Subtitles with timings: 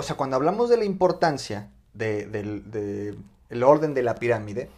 [0.00, 3.18] o sea, cuando hablamos de la importancia de, del de
[3.50, 4.70] el orden de la pirámide,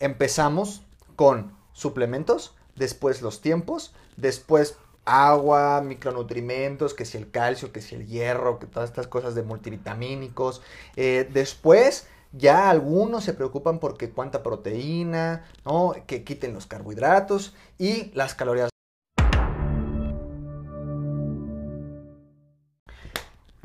[0.00, 0.82] empezamos
[1.14, 8.06] con suplementos, después los tiempos, después agua, micronutrimentos, que si el calcio, que si el
[8.08, 10.60] hierro, que todas estas cosas de multivitamínicos.
[10.96, 15.94] Eh, después ya algunos se preocupan porque cuánta proteína, ¿no?
[16.06, 18.73] Que quiten los carbohidratos y las calorías.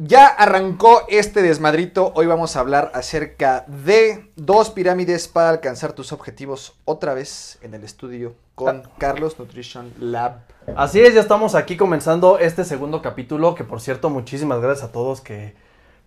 [0.01, 2.13] Ya arrancó este desmadrito.
[2.15, 7.73] Hoy vamos a hablar acerca de dos pirámides para alcanzar tus objetivos otra vez en
[7.73, 10.37] el estudio con Carlos Nutrition Lab.
[10.77, 14.93] Así es, ya estamos aquí comenzando este segundo capítulo, que por cierto, muchísimas gracias a
[14.93, 15.53] todos que,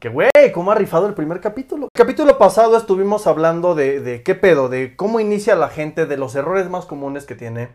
[0.01, 1.88] que güey, cómo ha rifado el primer capítulo.
[1.93, 6.16] El capítulo pasado estuvimos hablando de, de qué pedo, de cómo inicia la gente, de
[6.16, 7.68] los errores más comunes que tiene.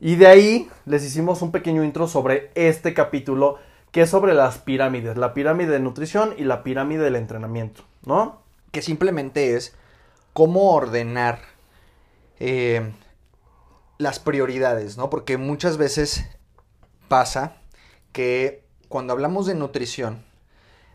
[0.00, 3.58] Y de ahí les hicimos un pequeño intro sobre este capítulo
[3.94, 8.42] que es sobre las pirámides, la pirámide de nutrición y la pirámide del entrenamiento, ¿no?
[8.72, 9.72] Que simplemente es
[10.32, 11.38] cómo ordenar
[12.40, 12.92] eh,
[13.98, 15.10] las prioridades, ¿no?
[15.10, 16.24] Porque muchas veces
[17.06, 17.58] pasa
[18.10, 20.24] que cuando hablamos de nutrición,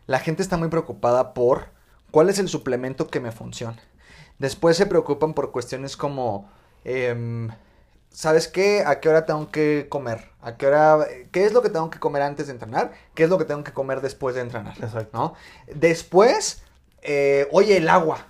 [0.06, 1.68] la gente está muy preocupada por
[2.10, 3.78] cuál es el suplemento que me funciona.
[4.38, 6.50] Después se preocupan por cuestiones como...
[6.84, 7.48] Eh,
[8.12, 8.84] ¿sabes qué?
[8.86, 10.28] ¿A qué hora tengo que comer?
[10.42, 10.98] ¿A qué hora?
[11.32, 12.92] ¿Qué es lo que tengo que comer antes de entrenar?
[13.14, 14.74] ¿Qué es lo que tengo que comer después de entrenar?
[14.80, 15.10] Exacto.
[15.12, 15.34] ¿No?
[15.74, 16.62] Después,
[17.02, 18.26] eh, oye, el agua.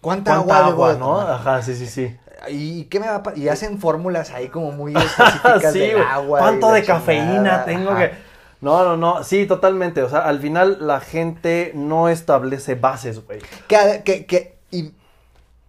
[0.00, 1.20] ¿Cuánta, ¿Cuánta agua, agua, debo de no?
[1.20, 2.16] Ajá, sí, sí, sí.
[2.48, 6.38] ¿Y qué me va a Y hacen fórmulas ahí como muy específicas sí, del agua.
[6.38, 8.10] ¿Cuánto de cafeína tengo Ajá.
[8.10, 8.30] que...?
[8.62, 9.24] No, no, no.
[9.24, 10.02] Sí, totalmente.
[10.02, 13.40] O sea, al final la gente no establece bases, güey.
[13.68, 14.94] Que, que, que- y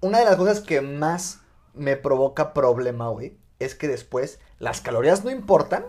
[0.02, 1.40] una de las cosas que más
[1.74, 5.86] me provoca problema, güey, es que después las calorías no importan.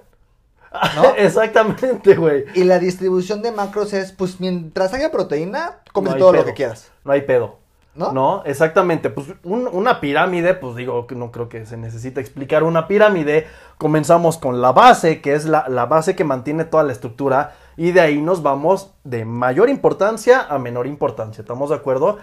[0.97, 1.05] ¿No?
[1.17, 2.45] Exactamente, güey.
[2.55, 6.55] Y la distribución de macros es, pues mientras haya proteína, comes No todo lo que
[6.55, 6.91] quieras.
[7.05, 7.59] No hay pedo.
[7.95, 8.11] ¿No?
[8.13, 8.43] ¿No?
[8.47, 9.11] exactamente.
[9.11, 13.47] Pues un- una pirámide, pues digo que no creo que se necesita explicar una pirámide.
[13.77, 17.93] Comenzamos con la base, que es la, la base que mantiene toda la estructura, y
[17.93, 21.43] de ahí nos vamos de mayor importancia a menor importancia.
[21.43, 22.17] ¿Estamos de acuerdo?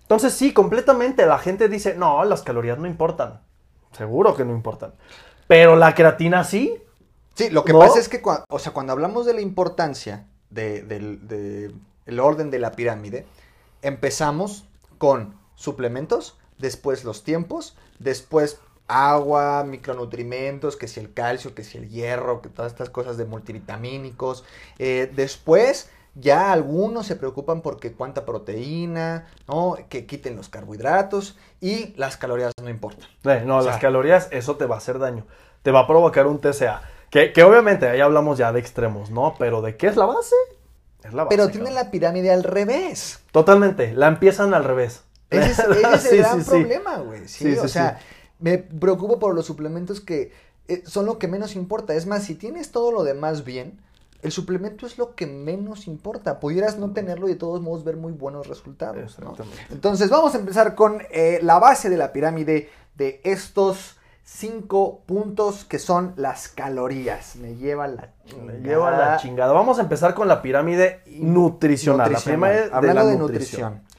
[0.00, 1.26] Entonces, sí, completamente.
[1.26, 3.40] La gente dice, no, las calorías no importan.
[3.92, 4.92] Seguro que no importan.
[5.48, 6.80] Pero la creatina sí.
[7.34, 7.78] Sí, lo que ¿No?
[7.80, 11.74] pasa es que, o sea, cuando hablamos de la importancia de- del de
[12.06, 13.26] el orden de la pirámide,
[13.82, 14.64] empezamos
[14.98, 21.88] con suplementos, después los tiempos, después agua, micronutrimentos, que si el calcio, que si el
[21.88, 24.44] hierro, que todas estas cosas de multivitamínicos.
[24.78, 29.76] Eh, después ya algunos se preocupan porque cuánta proteína, ¿no?
[29.88, 33.08] Que quiten los carbohidratos y las calorías no importan.
[33.24, 35.26] Eh, no, O sea- las calorías, eso te va a hacer daño.
[35.62, 36.82] Te va a provocar un TCA.
[37.10, 39.34] Que, que obviamente ahí hablamos ya de extremos, ¿no?
[39.38, 40.34] Pero ¿de qué es la base?
[41.02, 41.36] Es la base.
[41.36, 41.84] Pero tienen cabrón.
[41.86, 43.20] la pirámide al revés.
[43.32, 45.02] Totalmente, la empiezan al revés.
[45.30, 47.20] Ese es, ese es el Sí, gran sí, problema, güey.
[47.28, 47.98] Sí, Sí, sí, o sea,
[48.38, 50.32] me preocupo por los suplementos que
[50.68, 51.94] eh, son lo que menos importa.
[51.94, 53.80] Es más, si tienes todo lo demás bien,
[54.22, 56.40] el suplemento es lo que menos importa.
[56.40, 59.18] Pudieras no tenerlo y de todos modos ver muy buenos resultados.
[59.18, 59.34] ¿no?
[59.70, 65.64] Entonces, vamos a empezar con eh, la base de la pirámide de estos cinco puntos
[65.64, 67.36] que son las calorías.
[67.36, 68.10] Me lleva la
[68.46, 69.52] Me lleva la chingada.
[69.52, 72.12] Vamos a empezar con la pirámide nutricional.
[72.12, 72.54] La Nutricional.
[72.54, 73.72] es Hablando la de nutrición.
[73.74, 73.90] nutrición,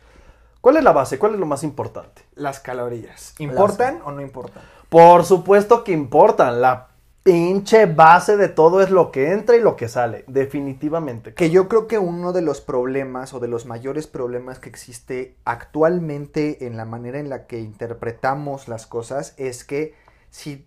[0.61, 1.17] ¿Cuál es la base?
[1.19, 2.21] ¿Cuál es lo más importante?
[2.35, 3.33] las calorías.
[3.39, 4.63] ¿Importan o no importan?
[4.89, 6.61] Por supuesto que importan.
[6.61, 6.87] La
[7.23, 10.23] pinche base de todo es lo que entra y lo que sale.
[10.27, 11.33] Definitivamente.
[11.33, 15.35] Que yo creo que uno de los problemas o de los mayores problemas que existe
[15.45, 19.93] actualmente en la manera en la que interpretamos las cosas es que
[20.29, 20.65] si,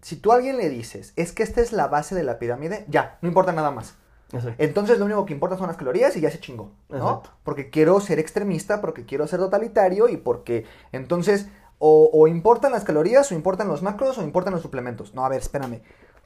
[0.00, 2.84] si tú a alguien le dices, es que esta es la base de la pirámide,
[2.88, 3.94] ya, no importa nada más.
[4.32, 4.62] Exacto.
[4.62, 6.96] Entonces lo único que importa son las calorías y ya se chingó, ¿no?
[6.96, 7.30] Exacto.
[7.42, 12.84] Porque quiero ser extremista, porque quiero ser totalitario y porque entonces o, o importan las
[12.84, 15.14] calorías o importan los macros o importan los suplementos.
[15.14, 15.82] No, a ver, espérame.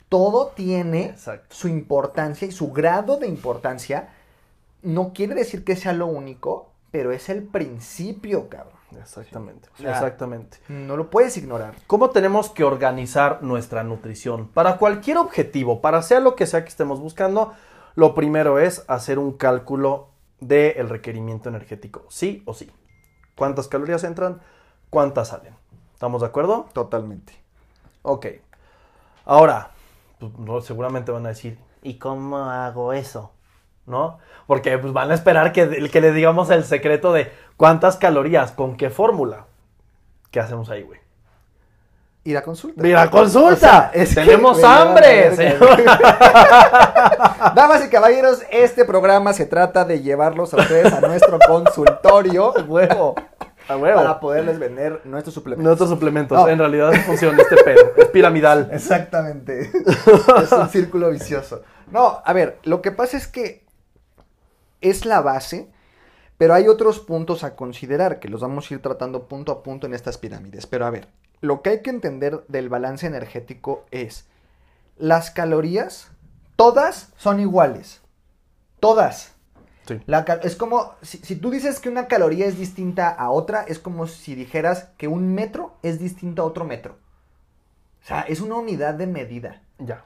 [0.08, 1.54] Todo tiene Exacto.
[1.54, 4.10] su importancia y su grado de importancia.
[4.82, 8.82] No quiere decir que sea lo único, pero es el principio, cabrón.
[9.00, 9.68] Exactamente.
[9.74, 10.58] O sea, Exactamente.
[10.68, 11.74] No lo puedes ignorar.
[11.86, 14.48] ¿Cómo tenemos que organizar nuestra nutrición?
[14.48, 17.54] Para cualquier objetivo, para sea lo que sea que estemos buscando,
[17.94, 20.10] lo primero es hacer un cálculo
[20.40, 22.70] del requerimiento energético, sí o sí.
[23.36, 24.40] ¿Cuántas calorías entran?
[24.92, 25.54] ¿Cuántas salen?
[25.94, 26.66] ¿Estamos de acuerdo?
[26.74, 27.32] Totalmente.
[28.02, 28.26] Ok.
[29.24, 29.70] Ahora,
[30.18, 33.32] pues, no, seguramente van a decir, ¿y cómo hago eso?
[33.86, 34.18] ¿No?
[34.46, 38.76] Porque pues, van a esperar que, que le digamos el secreto de cuántas calorías, con
[38.76, 39.46] qué fórmula.
[40.30, 41.00] ¿Qué hacemos ahí, güey?
[42.24, 42.86] Ir a consulta.
[42.86, 43.52] Ir a consulta.
[43.54, 45.34] O sea, es que Tenemos hambre.
[45.34, 45.82] señor.
[47.54, 53.14] Damas y caballeros, este programa se trata de llevarlos a ustedes a nuestro consultorio huevo.
[53.66, 55.64] Para poderles vender nuestros suplementos.
[55.64, 56.48] Nuestros suplementos.
[56.48, 57.92] En realidad funciona este pedo.
[57.96, 58.70] Es piramidal.
[58.72, 59.70] Exactamente.
[60.42, 61.62] es un círculo vicioso.
[61.90, 63.64] No, a ver, lo que pasa es que
[64.80, 65.70] es la base,
[66.38, 69.86] pero hay otros puntos a considerar que los vamos a ir tratando punto a punto
[69.86, 70.66] en estas pirámides.
[70.66, 71.08] Pero a ver,
[71.40, 74.26] lo que hay que entender del balance energético es
[74.96, 76.10] las calorías,
[76.56, 78.00] todas son iguales.
[78.80, 79.34] Todas.
[79.86, 80.00] Sí.
[80.06, 83.62] La cal- es como, si, si tú dices que una caloría es distinta a otra,
[83.62, 86.96] es como si dijeras que un metro es distinto a otro metro.
[88.02, 89.62] O sea, es una unidad de medida.
[89.78, 90.04] Ya.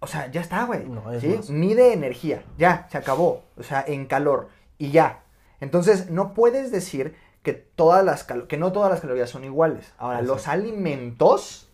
[0.00, 0.84] O sea, ya está, güey.
[0.88, 1.52] No, es ¿sí?
[1.52, 2.42] Mide energía.
[2.58, 3.44] Ya, se acabó.
[3.56, 4.48] O sea, en calor.
[4.78, 5.22] Y ya.
[5.60, 9.92] Entonces, no puedes decir que todas las que no todas las calorías son iguales.
[9.98, 10.34] Ahora, Exacto.
[10.34, 11.68] los alimentos,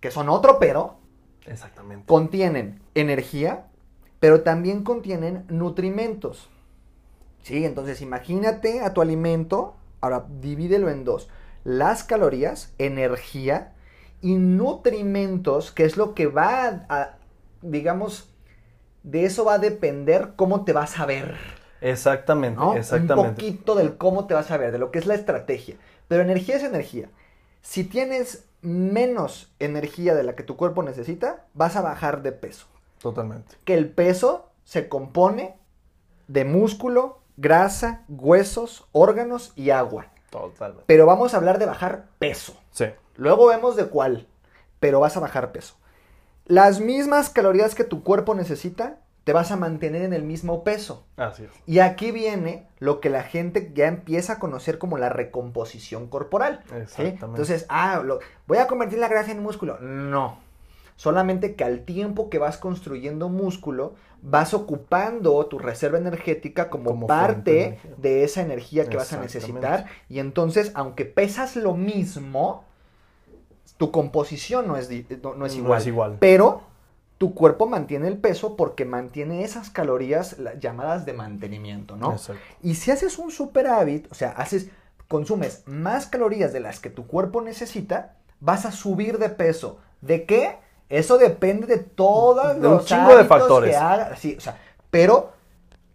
[0.00, 0.98] que son otro pero,
[1.46, 2.06] Exactamente.
[2.06, 3.66] contienen energía,
[4.20, 6.48] pero también contienen nutrimentos.
[7.42, 11.28] Sí, entonces imagínate a tu alimento, ahora divídelo en dos.
[11.64, 13.72] Las calorías, energía
[14.20, 17.18] y nutrimentos, que es lo que va a, a-
[17.62, 18.30] digamos,
[19.02, 21.36] de eso va a depender cómo te vas a ver.
[21.80, 22.58] Exactamente.
[22.60, 22.72] ¿no?
[22.72, 23.30] Un Exactamente.
[23.30, 25.76] poquito del cómo te vas a ver, de lo que es la estrategia.
[26.08, 27.08] Pero energía es energía.
[27.62, 32.66] Si tienes menos energía de la que tu cuerpo necesita, vas a bajar de peso.
[32.98, 33.56] Totalmente.
[33.64, 35.56] Que el peso se compone
[36.28, 40.06] de músculo, grasa, huesos, órganos y agua.
[40.30, 40.84] Totalmente.
[40.86, 42.54] Pero vamos a hablar de bajar peso.
[42.70, 42.86] Sí.
[43.16, 44.26] Luego vemos de cuál,
[44.78, 45.74] pero vas a bajar peso.
[46.46, 51.04] Las mismas calorías que tu cuerpo necesita, te vas a mantener en el mismo peso.
[51.16, 51.50] Así es.
[51.66, 56.62] Y aquí viene lo que la gente ya empieza a conocer como la recomposición corporal.
[56.68, 56.74] ¿sí?
[56.76, 57.24] Exactamente.
[57.26, 59.78] Entonces, ah, lo- voy a convertir la grasa en músculo.
[59.80, 60.38] No.
[61.00, 67.78] Solamente que al tiempo que vas construyendo músculo, vas ocupando tu reserva energética como, parte
[67.96, 69.86] de esa energía que vas a necesitar.
[70.10, 72.64] Y entonces, aunque pesas lo mismo,
[73.78, 74.90] tu composición no es,
[75.22, 75.80] no, no es No igual.
[75.80, 76.16] es igual.
[76.20, 76.60] Pero
[77.16, 82.12] tu cuerpo mantiene el peso porque mantiene esas calorías la- llamadas de mantenimiento, ¿no?
[82.12, 82.42] Exacto.
[82.62, 84.68] Y si haces un superávit, o sea, haces,
[85.08, 89.78] consumes más calorías de las que tu cuerpo necesita, vas a subir de peso.
[90.02, 90.58] ¿De qué?
[90.90, 93.70] Eso depende de todos De un los chingo de factores.
[93.70, 94.18] que hagas.
[94.18, 94.58] Sí, o sea,
[94.90, 95.32] pero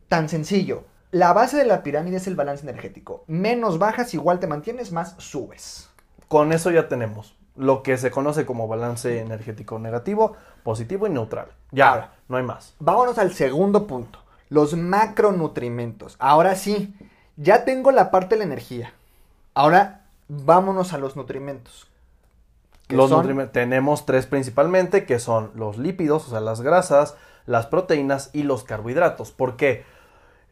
[0.08, 0.84] tan sencillo.
[1.12, 3.24] La base de la pirámide es el balance energético.
[3.28, 5.90] Menos bajas, igual te mantienes, más subes.
[6.28, 11.48] Con eso ya tenemos lo que se conoce como balance energético negativo, positivo y neutral.
[11.72, 12.12] Ya, Ahora.
[12.28, 12.74] no hay más.
[12.80, 14.20] Vámonos al segundo punto,
[14.50, 16.16] los macronutrimentos.
[16.20, 16.94] Ahora sí,
[17.38, 18.94] ya tengo la parte de la energía.
[19.54, 21.88] Ahora vámonos a los nutrimentos.
[22.90, 27.16] Los son- tenemos tres principalmente, que son los lípidos, o sea, las grasas,
[27.46, 29.32] las proteínas y los carbohidratos.
[29.32, 29.84] Porque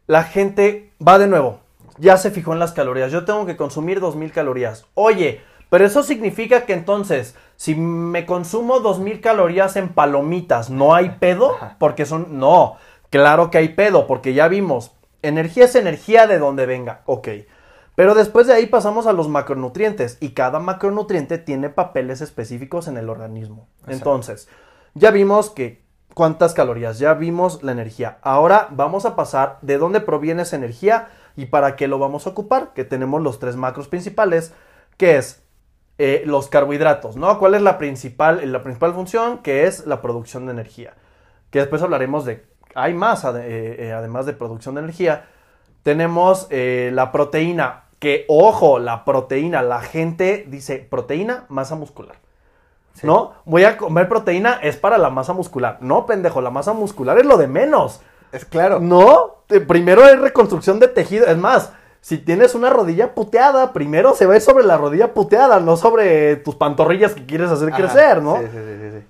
[0.06, 1.60] la gente va de nuevo,
[1.98, 3.12] ya se fijó en las calorías.
[3.12, 4.86] Yo tengo que consumir 2000 calorías.
[4.94, 5.40] Oye,
[5.70, 11.56] pero eso significa que entonces, si me consumo 2000 calorías en palomitas, ¿no hay pedo?
[11.78, 12.38] Porque son.
[12.38, 12.76] No,
[13.10, 14.92] claro que hay pedo, porque ya vimos.
[15.22, 17.00] Energía es energía de donde venga.
[17.06, 17.28] Ok.
[17.94, 22.96] Pero después de ahí pasamos a los macronutrientes y cada macronutriente tiene papeles específicos en
[22.96, 23.68] el organismo.
[23.78, 23.92] Exacto.
[23.92, 24.48] Entonces,
[24.94, 28.18] ya vimos que cuántas calorías, ya vimos la energía.
[28.22, 32.30] Ahora vamos a pasar de dónde proviene esa energía y para qué lo vamos a
[32.30, 34.52] ocupar, que tenemos los tres macros principales,
[34.96, 35.42] que es
[35.98, 37.38] eh, los carbohidratos, ¿no?
[37.38, 39.38] ¿Cuál es la principal, la principal función?
[39.38, 40.94] Que es la producción de energía.
[41.50, 45.26] Que después hablaremos de, hay más eh, eh, además de producción de energía.
[45.82, 52.16] Tenemos eh, la proteína, que ojo, la proteína, la gente dice proteína, masa muscular.
[52.94, 53.06] Sí.
[53.06, 53.32] ¿No?
[53.44, 55.78] Voy a comer proteína, es para la masa muscular.
[55.80, 58.00] No, pendejo, la masa muscular es lo de menos.
[58.30, 58.80] Es claro.
[58.80, 61.26] No, eh, primero es reconstrucción de tejido.
[61.26, 65.76] Es más, si tienes una rodilla puteada, primero se ve sobre la rodilla puteada, no
[65.76, 67.76] sobre tus pantorrillas que quieres hacer Ajá.
[67.78, 68.36] crecer, ¿no?
[68.36, 69.06] Sí, sí, sí, sí.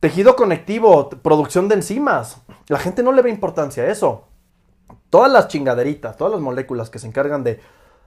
[0.00, 2.42] Tejido conectivo, producción de enzimas.
[2.66, 4.24] La gente no le ve importancia a eso.
[5.10, 7.60] Todas las chingaderitas, todas las moléculas que se encargan de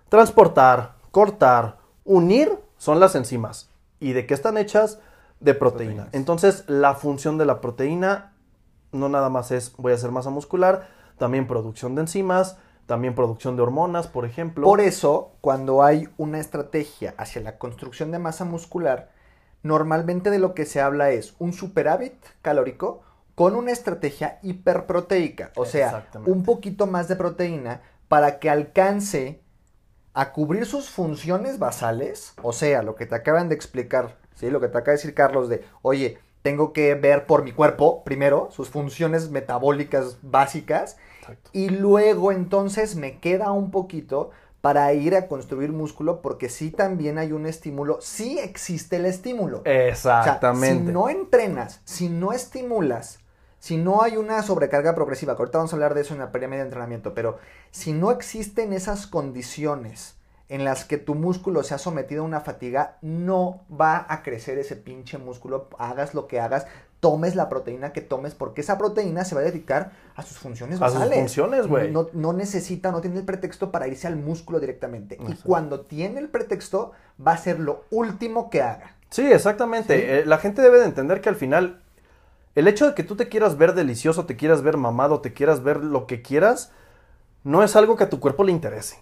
[0.10, 3.70] transportar, cortar, unir, son las enzimas.
[4.00, 5.00] ¿Y de qué están hechas?
[5.40, 6.04] De proteína.
[6.04, 6.14] Proteínas.
[6.14, 8.36] Entonces, la función de la proteína
[8.96, 13.56] no nada más es voy a hacer masa muscular, también producción de enzimas, también producción
[13.56, 14.66] de hormonas, por ejemplo.
[14.66, 19.12] Por eso, cuando hay una estrategia hacia la construcción de masa muscular,
[19.64, 23.02] normalmente de lo que se habla es un superávit calórico
[23.34, 29.42] con una estrategia hiperproteica, o sea, un poquito más de proteína para que alcance
[30.16, 34.50] a cubrir sus funciones basales, o sea, lo que te acaban de explicar ¿sí?
[34.50, 38.04] Lo que te acaba de decir Carlos de, oye, tengo que ver por mi cuerpo
[38.04, 41.50] primero sus funciones metabólicas básicas Exacto.
[41.54, 44.30] y luego entonces me queda un poquito
[44.62, 49.60] para ir a construir músculo porque sí también hay un estímulo, sí existe el estímulo.
[49.60, 50.86] O sea, Exactamente.
[50.88, 53.20] si no entrenas, si no estimulas,
[53.66, 56.32] si no hay una sobrecarga progresiva, que ahorita vamos a hablar de eso en la
[56.32, 57.40] pirámide de entrenamiento, pero
[57.72, 60.18] si no existen esas condiciones
[60.50, 64.60] en las que tu músculo se ha sometido a una fatiga, no va a crecer
[64.60, 66.68] ese pinche músculo, hagas lo que hagas,
[67.00, 70.80] tomes la proteína que tomes, porque esa proteína se va a dedicar a sus funciones
[70.80, 71.18] A sus basales.
[71.22, 71.90] funciones, güey.
[71.90, 75.18] No, no necesita, no tiene el pretexto para irse al músculo directamente.
[75.28, 78.96] Y cuando tiene el pretexto, va a ser lo último que haga.
[79.10, 79.98] Sí, exactamente.
[79.98, 80.04] Sí.
[80.06, 81.82] Eh, la gente debe de entender que al final,
[82.56, 85.62] el hecho de que tú te quieras ver delicioso, te quieras ver mamado, te quieras
[85.64, 86.72] ver lo que quieras,
[87.44, 88.98] no es algo que a tu cuerpo le interese.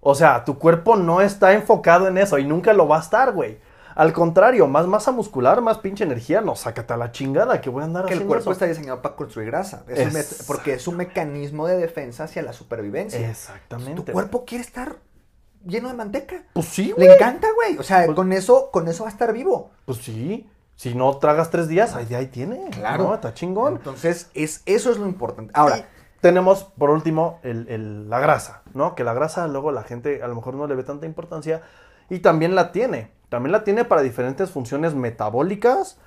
[0.00, 3.32] O sea, tu cuerpo no está enfocado en eso y nunca lo va a estar,
[3.32, 3.58] güey.
[3.94, 7.82] Al contrario, más masa muscular, más pinche energía, no, sácate a la chingada que voy
[7.82, 8.52] a andar Que el cuerpo eso.
[8.52, 9.84] está diseñado para construir grasa.
[9.88, 13.30] Es un porque es un mecanismo de defensa hacia la supervivencia.
[13.30, 14.02] Exactamente.
[14.02, 14.96] Tu cuerpo quiere estar
[15.64, 16.42] lleno de manteca.
[16.54, 17.06] Pues sí, güey.
[17.06, 17.78] Le encanta, güey.
[17.78, 19.70] O sea, Pues- con eso, con eso va a estar vivo.
[19.86, 20.50] Pues sí.
[20.76, 22.68] Si no tragas tres días, ahí, ahí tiene.
[23.04, 23.76] No, está chingón.
[23.76, 25.52] Entonces, es, eso es lo importante.
[25.54, 25.86] Ahora,
[26.20, 28.94] tenemos por último el- el- la grasa, ¿no?
[28.94, 31.62] Que la grasa luego la gente a lo mejor no le ve tanta importancia
[32.10, 33.12] y también la tiene.
[33.28, 35.98] También la tiene para diferentes funciones metabólicas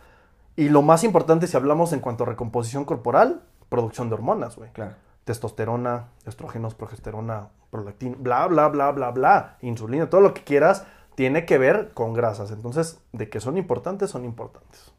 [0.55, 4.71] y lo más importante si hablamos en cuanto a recomposición corporal, producción de hormonas, güey.
[4.71, 4.93] claro.
[5.23, 10.85] Testosterona, estrógenos, progesterona, prolactina, bla, bla, bla, bla, bla, insulina, todo lo que quieras
[11.17, 12.51] tiene que ver con grasas.
[12.51, 14.91] Entonces, de que son importantes, son importantes,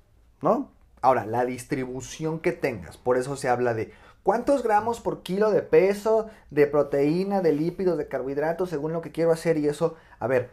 [0.43, 0.69] ¿no?
[1.01, 3.93] Ahora, la distribución que tengas, por eso se habla de
[4.25, 9.13] cuántos gramos por kilo de peso, de proteína, de lípidos, de carbohidratos, según lo que
[9.13, 9.95] quiero hacer y eso.
[10.19, 10.51] A ver,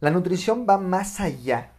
[0.00, 1.72] la nutrición va más allá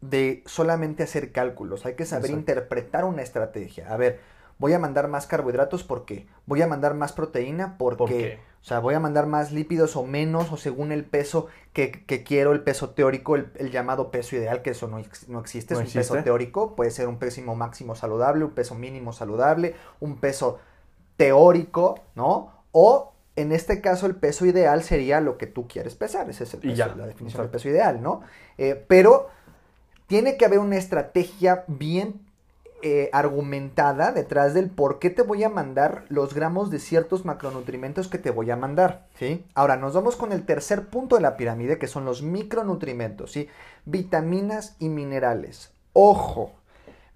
[0.00, 1.84] de solamente hacer cálculos.
[1.86, 2.38] Hay que saber Exacto.
[2.38, 3.92] interpretar una estrategia.
[3.92, 4.20] A ver,
[4.58, 6.28] voy a mandar más carbohidratos, ¿por qué?
[6.46, 8.38] Voy a mandar más proteína, ¿por, ¿Por qué?
[8.60, 12.22] O sea, voy a mandar más lípidos o menos, o según el peso que, que
[12.22, 15.80] quiero, el peso teórico, el, el llamado peso ideal, que eso no, no existe, No
[15.80, 20.18] es un peso teórico, puede ser un peso máximo saludable, un peso mínimo saludable, un
[20.18, 20.58] peso
[21.16, 22.52] teórico, ¿no?
[22.72, 26.52] O en este caso el peso ideal sería lo que tú quieres pesar, esa es
[26.52, 27.42] el Y peso, ya, la definición exacto.
[27.42, 28.22] del peso ideal, ¿no?
[28.58, 29.28] Eh, pero
[30.06, 32.20] tiene que haber una estrategia bien
[32.82, 38.08] eh, argumentada detrás del por qué te voy a mandar los gramos de ciertos macronutrientes
[38.08, 39.44] que te voy a mandar, ¿sí?
[39.54, 43.48] Ahora, nos vamos con el tercer punto de la pirámide, que son los micronutrientes, ¿sí?
[43.84, 45.72] Vitaminas y minerales.
[45.92, 46.52] Ojo,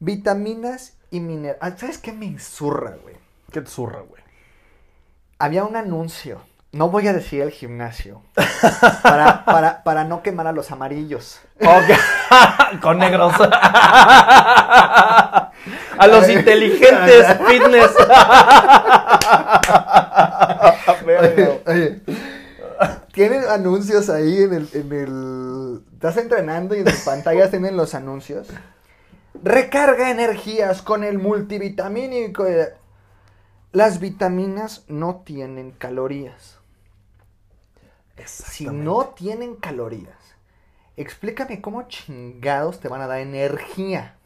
[0.00, 1.80] vitaminas y minerales.
[1.80, 3.16] ¿Sabes qué me insurra, güey?
[3.50, 4.22] ¿Qué te zurra, güey?
[5.38, 6.40] Había un anuncio,
[6.74, 8.20] no voy a decir el gimnasio,
[9.02, 11.40] para, para, para no quemar a los amarillos.
[12.82, 13.32] Con negros.
[15.96, 17.92] A los inteligentes fitness.
[21.06, 22.00] Oye, oye,
[23.12, 25.80] Tienen anuncios ahí en el, en el...
[25.94, 28.48] Estás entrenando y en tus pantallas tienen los anuncios.
[29.42, 32.44] Recarga energías con el multivitamínico.
[33.72, 36.53] Las vitaminas no tienen calorías.
[38.24, 40.16] Si no tienen calorías,
[40.96, 44.16] explícame cómo chingados te van a dar energía.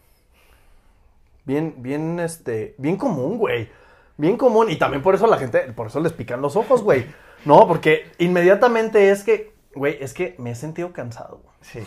[1.45, 3.71] Bien, bien, este, bien común, güey.
[4.19, 4.71] Bien común.
[4.71, 7.07] Y también por eso la gente, por eso les pican los ojos, güey.
[7.45, 11.41] No, porque inmediatamente es que, güey, es que me he sentido cansado.
[11.45, 11.55] güey.
[11.61, 11.85] Sí.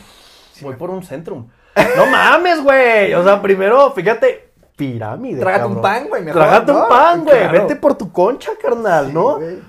[0.54, 1.50] sí Voy por un centrum.
[1.98, 3.14] No mames, güey.
[3.14, 5.42] O sea, primero, fíjate, pirámide.
[5.42, 6.84] Trágate un pan, güey, Trágate ¿no?
[6.84, 7.38] un pan, güey.
[7.38, 7.52] Claro.
[7.52, 9.36] Vete por tu concha, carnal, Sí, ¿no?
[9.40, 9.60] güey.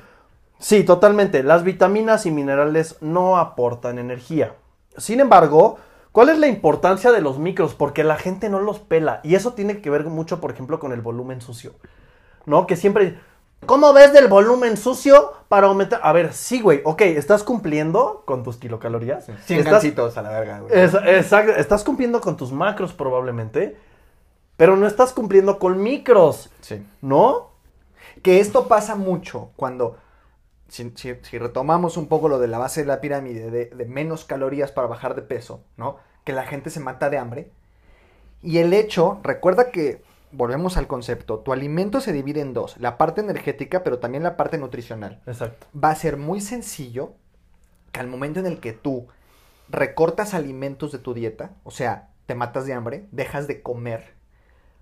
[0.62, 1.42] Sí, totalmente.
[1.42, 4.54] Las vitaminas y minerales no aportan energía.
[4.96, 5.78] Sin embargo,
[6.12, 7.74] ¿cuál es la importancia de los micros?
[7.74, 9.20] Porque la gente no los pela.
[9.24, 11.72] Y eso tiene que ver mucho, por ejemplo, con el volumen sucio.
[12.46, 12.66] ¿No?
[12.66, 13.18] Que siempre...
[13.66, 16.00] ¿Cómo ves del volumen sucio para aumentar?
[16.02, 16.80] A ver, sí, güey.
[16.84, 19.26] Ok, estás cumpliendo con tus kilocalorías.
[19.46, 20.72] 100 Estás- a la verga, güey.
[20.80, 21.52] es- exacto.
[21.52, 23.76] Estás cumpliendo con tus macros probablemente.
[24.56, 26.50] Pero no estás cumpliendo con micros.
[26.60, 26.84] Sí.
[27.00, 27.50] ¿No?
[28.22, 29.96] Que esto pasa mucho cuando,
[30.72, 33.84] si, si- si retomamos un poco lo de la base de la pirámide, de, de
[33.84, 35.98] menos calorías para bajar de peso, ¿no?
[36.24, 37.50] Que la gente se mata de hambre.
[38.42, 40.02] Y el hecho, recuerda que,
[40.32, 44.36] volvemos al concepto, tu alimento se divide en dos, la parte energética, pero también la
[44.38, 45.20] parte nutricional.
[45.26, 45.66] Exacto.
[45.78, 47.12] Va a ser muy sencillo
[47.92, 49.08] que al momento en el que tú
[49.68, 54.14] recortas alimentos de tu dieta, o sea, te matas de hambre, dejas de comer,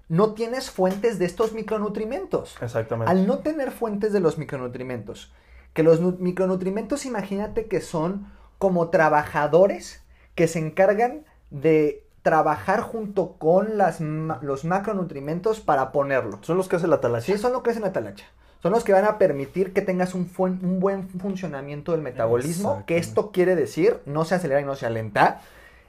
[0.09, 2.55] no tienes fuentes de estos micronutrientes.
[2.63, 3.11] Exactamente.
[3.11, 5.33] Al no tener fuentes de los micronutrientes,
[5.73, 8.27] que los nu- micronutrientes imagínate que son
[8.59, 10.03] como trabajadores
[10.35, 16.39] que se encargan de trabajar junto con las, los macronutrimentos para ponerlo.
[16.43, 17.33] Son los que hace la talacha.
[17.33, 18.27] Sí, son lo que hacen la talacha.
[18.63, 22.85] Son los que van a permitir que tengas un, un buen funcionamiento del metabolismo.
[22.87, 25.41] Que esto quiere decir, no se acelera y no se alenta.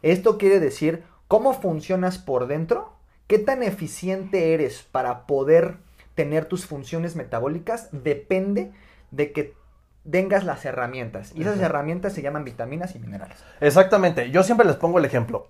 [0.03, 2.93] Esto quiere decir cómo funcionas por dentro,
[3.27, 5.77] qué tan eficiente eres para poder
[6.15, 8.71] tener tus funciones metabólicas, depende
[9.11, 9.53] de que
[10.09, 11.31] tengas las herramientas.
[11.35, 13.37] Y esas herramientas se llaman vitaminas y minerales.
[13.59, 14.31] Exactamente.
[14.31, 15.47] Yo siempre les pongo el ejemplo.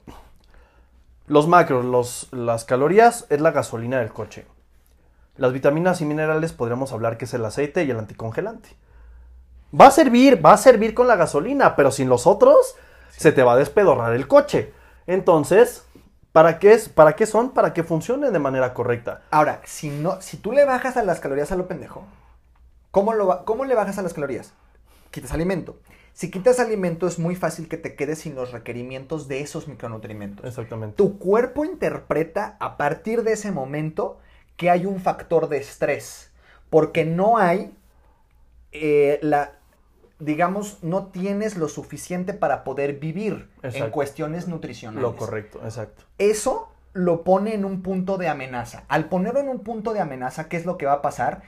[1.27, 4.46] Los macros, los, las calorías es la gasolina del coche.
[5.38, 8.70] Las vitaminas y minerales podríamos hablar que es el aceite y el anticongelante.
[9.79, 12.75] Va a servir, va a servir con la gasolina, pero sin los otros
[13.10, 14.74] se te va a despedorrar el coche.
[15.08, 15.86] Entonces,
[16.34, 17.51] ¿para qué, es, ¿para qué son?
[17.51, 19.22] Para que funcione de manera correcta.
[19.31, 22.03] Ahora, si, no, si tú le bajas a las calorías a lo pendejo,
[22.91, 24.53] ¿cómo, lo, ¿cómo le bajas a las calorías?
[25.10, 25.79] Quitas alimento.
[26.13, 30.45] Si quitas alimento es muy fácil que te quedes sin los requerimientos de esos micronutrientes.
[30.45, 30.95] Exactamente.
[30.98, 34.19] Tu cuerpo interpreta a partir de ese momento
[34.57, 36.31] que hay un factor de estrés,
[36.69, 37.74] porque no hay
[38.71, 39.53] eh, la,
[40.19, 45.01] digamos, no tienes lo suficiente para poder vivir en cuestiones nutricionales.
[45.01, 46.03] Lo correcto, exacto.
[46.17, 48.83] Eso lo pone en un punto de amenaza.
[48.88, 51.41] Al ponerlo en un punto de amenaza, ¿qué es lo que va a pasar?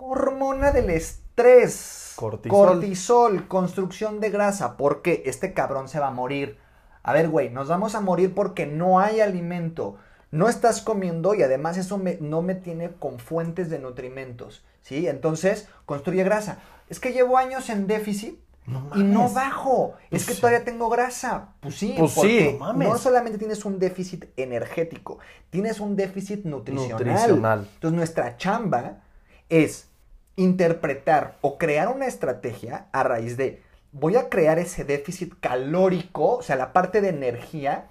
[0.00, 2.12] Hormona del estrés.
[2.16, 2.66] Cortisol.
[2.68, 4.76] Cortisol, construcción de grasa.
[4.76, 6.58] Porque este cabrón se va a morir.
[7.02, 9.96] A ver, güey, nos vamos a morir porque no hay alimento.
[10.30, 14.64] No estás comiendo y además eso me- no me tiene con fuentes de nutrimentos.
[14.82, 15.06] ¿Sí?
[15.06, 16.58] Entonces, construye grasa.
[16.88, 19.94] Es que llevo años en déficit No y no bajo.
[20.10, 20.40] Pues es que sí.
[20.40, 21.50] todavía tengo grasa.
[21.60, 22.88] Pues sí, Pues sí, porque no mames.
[22.88, 25.18] no solamente tienes un déficit energético,
[25.50, 26.98] tienes un déficit nutricional.
[26.98, 27.68] Nutricional.
[27.74, 29.02] Entonces nuestra chamba
[29.48, 29.88] es
[30.36, 33.60] interpretar o crear una estrategia a raíz de
[33.92, 37.86] voy a crear ese déficit calórico, o sea, la parte de energía,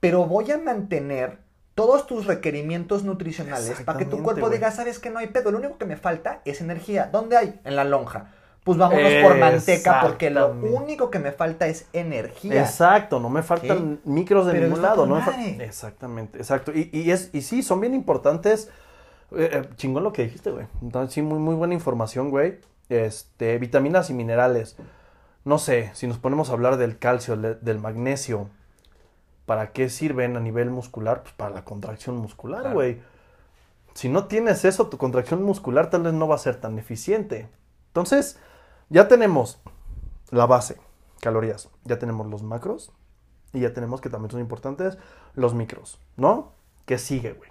[0.00, 1.38] pero voy a mantener
[1.74, 5.58] todos tus requerimientos nutricionales para que tu cuerpo diga, sabes que no hay pedo, lo
[5.58, 7.10] único que me falta es energía.
[7.12, 7.60] ¿Dónde hay?
[7.64, 8.32] En la lonja.
[8.64, 12.60] Pues vámonos por manteca porque lo único que me falta es energía.
[12.62, 15.06] Exacto, no me faltan micros de Pero ningún lado.
[15.06, 15.64] No me.
[15.64, 16.72] Exactamente, exacto.
[16.74, 18.68] Y, y es, y sí, son bien importantes.
[19.32, 20.66] Eh, eh, chingón lo que dijiste, güey.
[20.82, 22.60] Entonces, sí, muy, muy buena información, güey.
[22.88, 24.76] Este, vitaminas y minerales.
[25.44, 28.48] No sé, si nos ponemos a hablar del calcio, le- del magnesio,
[29.46, 31.22] ¿para qué sirven a nivel muscular?
[31.22, 32.74] Pues para la contracción muscular, Claro.
[32.74, 33.00] güey.
[33.94, 37.48] Si no tienes eso, tu contracción muscular tal vez no va a ser tan eficiente.
[37.88, 38.38] Entonces,
[38.90, 39.58] ya tenemos
[40.30, 40.76] la base,
[41.20, 41.70] calorías.
[41.84, 42.92] Ya tenemos los macros.
[43.52, 44.98] Y ya tenemos que también son importantes
[45.34, 46.52] los micros, ¿no?
[46.84, 47.48] ¿Qué sigue, güey?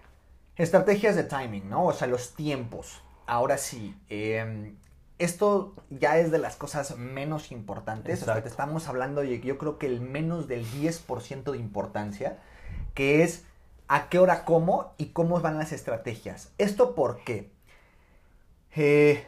[0.58, 1.86] Estrategias de timing, ¿no?
[1.86, 3.02] O sea, los tiempos.
[3.28, 4.74] Ahora sí, eh,
[5.18, 8.22] esto ya es de las cosas menos importantes.
[8.22, 12.40] O sea, te estamos hablando de yo creo que el menos del 10% de importancia,
[12.94, 13.44] que es
[13.88, 16.52] a qué hora como y cómo van las estrategias.
[16.58, 17.52] ¿Esto por qué?
[18.76, 19.24] Eh,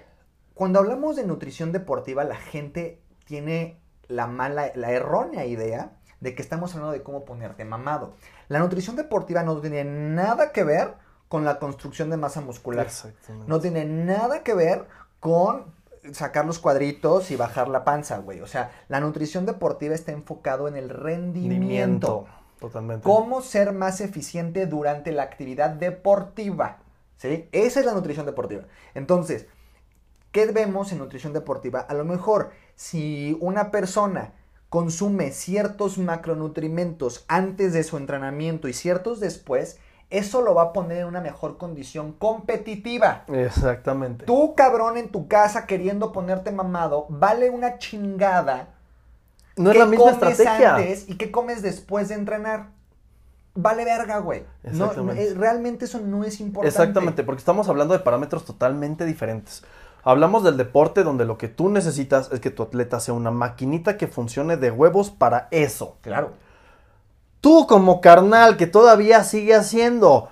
[0.54, 6.42] cuando hablamos de nutrición deportiva, la gente tiene la mala, la errónea idea de que
[6.42, 8.16] estamos hablando de cómo ponerte mamado.
[8.48, 10.96] La nutrición deportiva no tiene nada que ver
[11.28, 12.86] con la construcción de masa muscular.
[12.86, 13.48] Exactamente.
[13.48, 14.88] No tiene nada que ver
[15.20, 15.76] con
[16.14, 18.42] sacar los cuadritos y bajar la panza, güey.
[18.42, 22.26] O sea, la nutrición deportiva está enfocado en el rendimiento.
[22.60, 23.04] Totalmente.
[23.04, 26.80] Cómo ser más eficiente durante la actividad deportiva.
[27.18, 27.50] ¿Sí?
[27.52, 28.64] Esa es la nutrición deportiva.
[28.94, 29.48] Entonces,
[30.32, 31.80] ¿qué vemos en nutrición deportiva?
[31.80, 34.34] A lo mejor, si una persona
[34.70, 41.00] consume ciertos macronutrimentos antes de su entrenamiento y ciertos después, eso lo va a poner
[41.00, 43.24] en una mejor condición competitiva.
[43.28, 44.26] Exactamente.
[44.26, 48.70] Tú, cabrón, en tu casa queriendo ponerte mamado, vale una chingada
[49.58, 50.76] no es ¿Qué la misma comes estrategia.
[50.76, 52.68] antes y qué comes después de entrenar?
[53.56, 54.44] Vale verga, güey.
[54.64, 55.30] No, Exactamente.
[55.30, 56.70] eh, realmente eso no es importante.
[56.70, 59.64] Exactamente, porque estamos hablando de parámetros totalmente diferentes.
[60.04, 63.98] Hablamos del deporte donde lo que tú necesitas es que tu atleta sea una maquinita
[63.98, 65.98] que funcione de huevos para eso.
[66.02, 66.34] Claro.
[67.42, 70.30] Tú como carnal que todavía sigue haciendo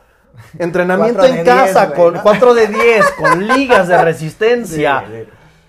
[0.60, 2.24] entrenamiento en casa güey, con ¿no?
[2.24, 5.04] 4 de 10, con ligas de resistencia.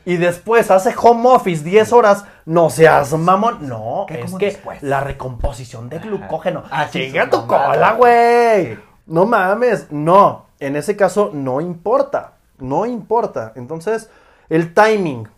[0.05, 3.69] Y después hace home office 10 horas, no seas mamón.
[3.69, 4.83] No, ¿Qué es que después?
[4.83, 6.63] la recomposición de glucógeno.
[6.71, 7.67] Ah, Chinga su tu mamada.
[7.73, 8.79] cola, güey.
[9.07, 9.91] No mames.
[9.91, 12.35] No, en ese caso no importa.
[12.59, 13.53] No importa.
[13.57, 14.09] Entonces,
[14.49, 15.29] el timing.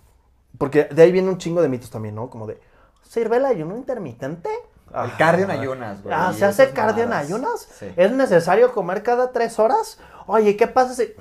[0.59, 2.29] Porque de ahí viene un chingo de mitos también, ¿no?
[2.29, 2.61] Como de,
[3.09, 4.51] ¿sirve el ayuno intermitente?
[4.95, 6.15] El cardio en ayunas, güey.
[6.17, 7.69] Ah, ¿se hace cardio en ayunas?
[7.79, 7.87] Sí.
[7.97, 9.99] ¿Es necesario comer cada tres horas?
[10.27, 11.13] Oye, ¿qué pasa si...?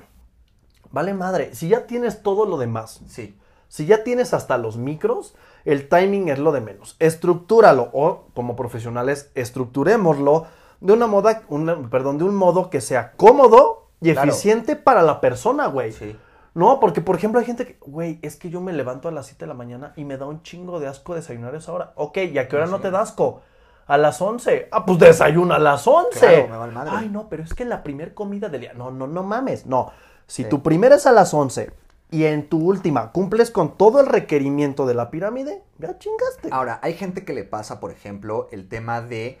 [0.90, 3.38] Vale madre, si ya tienes todo lo demás, Sí.
[3.70, 5.34] Si ya tienes hasta los micros,
[5.66, 6.96] el timing es lo de menos.
[7.00, 10.46] Estructúralo o como profesionales estructurémoslo
[10.80, 14.30] de una moda, una- perdón, de un modo que sea cómodo y Claro.
[14.30, 15.92] eficiente para la persona, güey.
[15.92, 16.16] Sí.
[16.54, 19.26] No, porque por ejemplo hay gente que, güey, es que yo me levanto a las
[19.26, 21.92] 7 de la mañana y me da un chingo de asco desayunar a esa hora.
[21.96, 23.42] Ok, ¿y a qué hora no te da asco?
[23.88, 24.68] A las 11.
[24.70, 26.18] Ah, pues desayuna a las 11.
[26.20, 26.92] Claro, me vale madre.
[26.94, 28.72] Ay, no, pero es que la primer comida del día.
[28.74, 29.66] No, no, no mames.
[29.66, 29.90] No.
[30.26, 30.48] Si Sí.
[30.48, 31.72] tu primera es a las 11
[32.10, 36.48] y en tu última cumples con todo el requerimiento de la pirámide, ya chingaste.
[36.52, 39.38] Ahora, hay gente que le pasa, por ejemplo, el tema de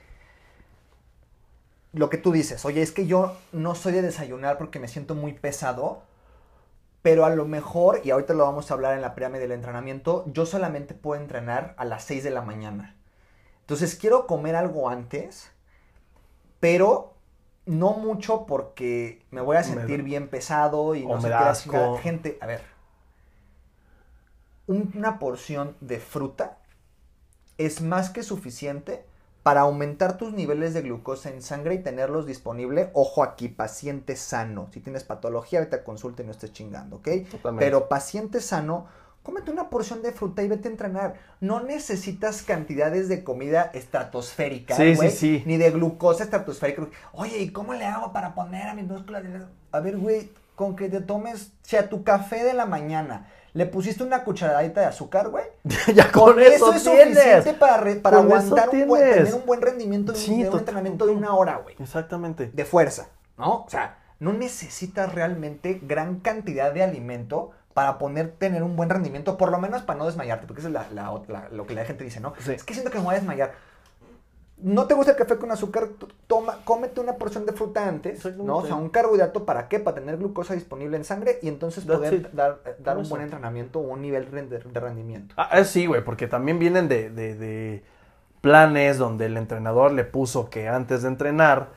[1.92, 5.14] lo que tú dices, oye, es que yo no soy de desayunar porque me siento
[5.14, 6.02] muy pesado,
[7.02, 10.24] pero a lo mejor, y ahorita lo vamos a hablar en la pirámide del entrenamiento,
[10.26, 12.94] yo solamente puedo entrenar a las 6 de la mañana.
[13.68, 15.52] Entonces quiero comer algo antes,
[16.60, 17.14] pero
[17.66, 21.34] no mucho porque me voy a sentir bien pesado y no me sé
[21.70, 21.92] qué.
[21.94, 22.62] Gente, a ver,
[24.68, 26.58] un- una porción de fruta
[27.58, 29.04] es más que suficiente
[29.42, 32.90] para aumentar tus niveles de glucosa en sangre y tenerlos disponible.
[32.92, 34.68] Ojo aquí, paciente sano.
[34.72, 37.08] Si tienes patología, vete a consulta y no estés chingando, ¿ok?
[37.30, 37.64] Totalmente.
[37.64, 38.86] Pero paciente sano,
[39.28, 41.14] cómete una porción de fruta y vete a entrenar.
[41.40, 45.42] No necesitas cantidades de comida estratosférica, Sí, güey, sí, sí.
[45.44, 46.86] Ni de glucosa estratosférica.
[47.12, 49.22] Oye, ¿y cómo le hago para poner a mis músculos?
[49.72, 53.66] A ver, güey, con que te tomes, si a tu café de la mañana le
[53.66, 55.44] pusiste una cucharadita de azúcar, güey.
[55.94, 57.14] ya con, eso, es tienes.
[57.18, 60.24] suficiente para, re- para Con eso aguantar un buen, tener un buen rendimiento de un,
[60.24, 61.76] Sí, de un total- entrenamiento de una hora, güey.
[61.78, 62.50] Exactamente.
[62.52, 63.64] De fuerza, ¿no?
[63.64, 69.36] O sea, no necesitas realmente gran cantidad de alimento para poner, tener un buen rendimiento,
[69.38, 71.84] por lo menos para no desmayarte, porque eso es la- la- la- lo que la
[71.84, 72.32] gente dice, ¿no?
[72.40, 72.50] Sí.
[72.50, 73.52] Es que siento que me voy a desmayar.
[74.60, 75.86] ¿No te gusta el café con azúcar?
[76.26, 78.24] Toma, cómete una porción de fruta antes.
[78.36, 78.56] ¿no?
[78.56, 79.78] O sea, un carbohidrato, ¿para qué?
[79.78, 82.26] Para tener glucosa disponible en sangre y entonces That's poder it.
[82.32, 85.36] dar, eh, dar un buen entrenamiento o un nivel de, de rendimiento.
[85.38, 87.84] Ah, eh, sí, güey, porque también vienen de, de- de
[88.40, 91.68] planes donde el entrenador le puso que antes de entrenar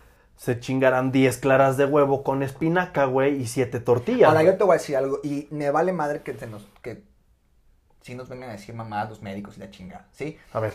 [0.41, 4.27] se chingaran 10 claras de huevo con espinaca, güey, y 7 tortillas.
[4.27, 4.51] Ahora, güey.
[4.51, 7.04] yo te voy a decir algo, y me vale madre que, se nos, que
[8.01, 10.39] si nos vengan a decir mamadas los médicos y la chingada, ¿sí?
[10.51, 10.73] A ver,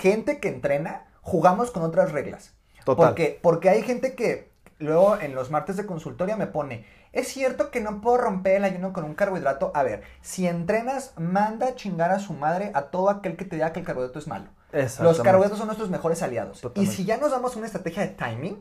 [0.00, 2.54] Gente que entrena, jugamos con otras reglas.
[2.84, 3.06] Total.
[3.06, 4.50] Porque, porque hay gente que
[4.80, 8.64] luego en los martes de consultoria me pone, es cierto que no puedo romper el
[8.64, 9.70] ayuno con un carbohidrato.
[9.76, 13.54] A ver, si entrenas, manda a chingar a su madre a todo aquel que te
[13.54, 14.46] diga que el carbohidrato es malo.
[14.72, 16.60] Los carbohidratos son nuestros mejores aliados.
[16.60, 16.92] Totalmente.
[16.92, 18.60] Y si ya nos damos una estrategia de timing,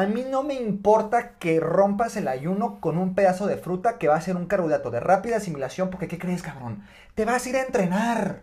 [0.00, 4.08] a mí no me importa que rompas el ayuno con un pedazo de fruta que
[4.08, 6.82] va a ser un carbohidrato de rápida asimilación, porque ¿qué crees, cabrón?
[7.14, 8.42] Te vas a ir a entrenar.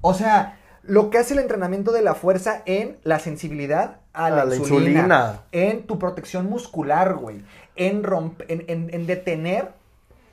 [0.00, 4.42] O sea, lo que hace el entrenamiento de la fuerza en la sensibilidad a la,
[4.42, 7.42] A la insulina, en tu protección muscular, güey,
[7.74, 9.72] en, romp- en, en- en detener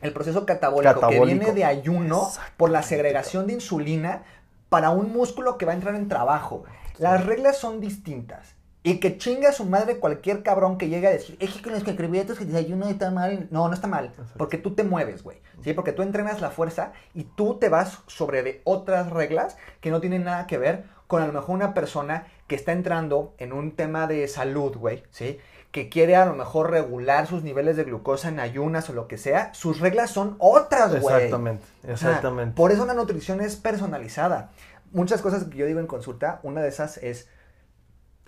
[0.02, 1.26] el proceso catabólico, Catabólico.
[1.26, 4.24] que viene de ayuno por la segregación de insulina
[4.70, 6.64] para un músculo que va a entrar en trabajo.
[6.98, 8.56] Las reglas son distintas.
[8.86, 11.72] Y que chinga a su madre cualquier cabrón que llegue a decir, es que con
[11.72, 13.48] los carbohidratos que desayuno está mal.
[13.50, 14.12] No, no está mal.
[14.38, 15.38] Porque tú te mueves, güey.
[15.64, 15.74] ¿Sí?
[15.74, 20.02] Porque tú entrenas la fuerza y tú te vas sobre de otras reglas que no
[20.02, 23.72] tienen nada que ver con a lo mejor una persona que está entrando en un
[23.72, 25.04] tema de salud, güey.
[25.12, 25.40] ¿Sí?
[25.72, 29.18] Que quiere a lo mejor regular sus niveles de glucosa en ayunas o lo que
[29.18, 29.54] sea.
[29.54, 31.16] Sus reglas son otras, güey.
[31.16, 32.56] Exactamente, O sea, exactamente.
[32.56, 34.52] por eso la nutrición es personalizada.
[34.92, 37.30] Muchas cosas que yo digo en consulta, una de esas es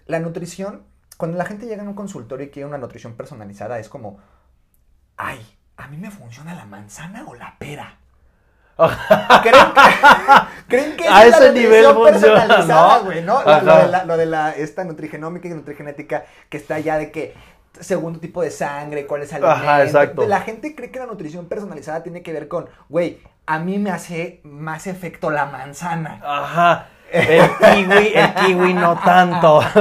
[0.05, 0.83] la nutrición.
[1.17, 4.19] Cuando la gente llega en un consultorio y quiere una nutrición personalizada, es como,
[5.17, 5.39] ay,
[5.77, 7.97] a mí me funciona la manzana o la pera.
[8.77, 9.81] ¿Creen que,
[10.67, 13.05] creen que A es la ese nivel nutrición funciona, personalizada, ¿no?
[13.05, 13.41] güey, ¿no?
[13.43, 17.09] Lo, lo de la, lo de la- esta nutrigenómica y nutrigenética que está ya de
[17.11, 17.33] que
[17.79, 20.27] segundo tipo de sangre, cuál es el Ajá, exacto.
[20.27, 23.91] La gente cree que la nutrición personalizada tiene que ver con, güey, a mí me
[23.91, 26.19] hace más efecto la manzana.
[26.23, 26.87] Ajá.
[27.11, 29.61] El kiwi, el kiwi no tanto.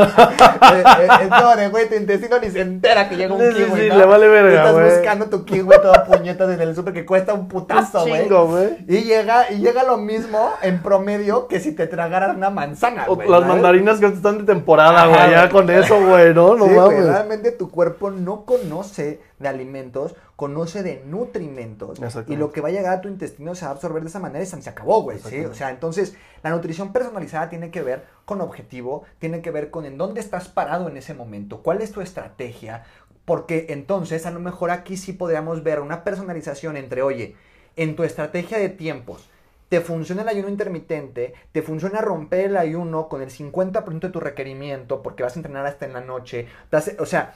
[0.74, 3.80] Eh, eh, como de, güey, tu intestino ni se entera que llega un sí, kiwi,
[3.82, 3.98] sí, ¿no?
[3.98, 7.48] le vale verga, Estás buscando tu kiwi todo puñetas en el súper que cuesta un
[7.48, 8.22] putazo, güey.
[8.22, 8.78] Chingo, güey.
[8.88, 13.28] Y llega, y llega lo mismo en promedio que si te tragaras una manzana, güey.
[13.28, 13.54] Las ¿sabes?
[13.54, 15.30] mandarinas que están de temporada, güey.
[15.30, 16.56] Ya con eso, güey, ¿no?
[16.56, 17.06] No Sí, mames.
[17.06, 22.00] realmente tu cuerpo no conoce de alimentos, conoce de nutrimentos.
[22.32, 24.18] Y lo que va a llegar a tu intestino se va a absorber de esa
[24.18, 25.18] manera y se acabó, güey.
[25.18, 25.36] ¿sí?
[25.44, 29.84] O sea, entonces, la nutrición personalizada tiene que ver con objetivo, tiene que ver con
[29.84, 32.84] en dónde estás parado en ese momento, cuál es tu estrategia.
[33.24, 37.36] Porque entonces, a lo mejor aquí sí podríamos ver una personalización entre, oye,
[37.76, 39.30] en tu estrategia de tiempos,
[39.70, 44.20] te funciona el ayuno intermitente, te funciona romper el ayuno con el 50% de tu
[44.20, 46.46] requerimiento porque vas a entrenar hasta en la noche.
[46.70, 47.32] hace- o sea,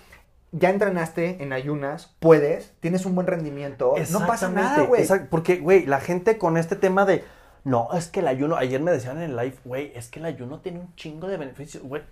[0.53, 5.07] ya entrenaste en ayunas, puedes, tienes un buen rendimiento, no pasa nada, güey.
[5.31, 7.25] Porque, güey, la gente con este tema de,
[7.65, 10.25] no, es que el ayuno, ayer me decían en el live, güey, es que el
[10.25, 12.03] ayuno tiene un chingo de beneficios, güey,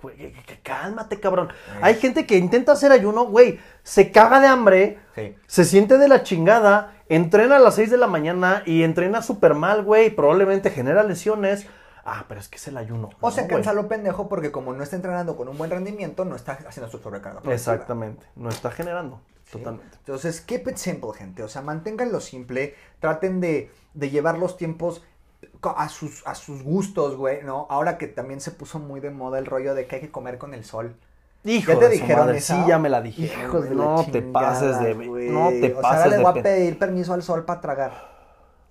[0.62, 1.48] cálmate, cabrón.
[1.80, 4.98] Hay gente que intenta hacer ayuno, güey, se caga de hambre,
[5.46, 9.54] se siente de la chingada, entrena a las 6 de la mañana y entrena súper
[9.54, 11.66] mal, güey, probablemente genera lesiones.
[12.08, 13.10] Ah, pero es que es el ayuno.
[13.20, 16.36] O sea, cansa lo pendejo porque como no está entrenando con un buen rendimiento, no
[16.36, 17.40] está haciendo su sobrecarga.
[17.52, 19.20] Exactamente, no está generando.
[19.50, 19.96] Totalmente.
[19.98, 21.42] Entonces, keep it simple, gente.
[21.42, 22.74] O sea, manténganlo simple.
[23.00, 25.02] Traten de, de llevar los tiempos
[25.62, 27.66] a sus, a sus gustos, güey, ¿no?
[27.70, 30.38] Ahora que también se puso muy de moda el rollo de que hay que comer
[30.38, 30.96] con el sol.
[31.44, 33.32] Hijo ya te dijeron Sí, ya me la dije.
[33.70, 34.94] no te pases de...
[34.94, 37.92] No te pases o sea, le voy a pedir permiso al sol para tragar.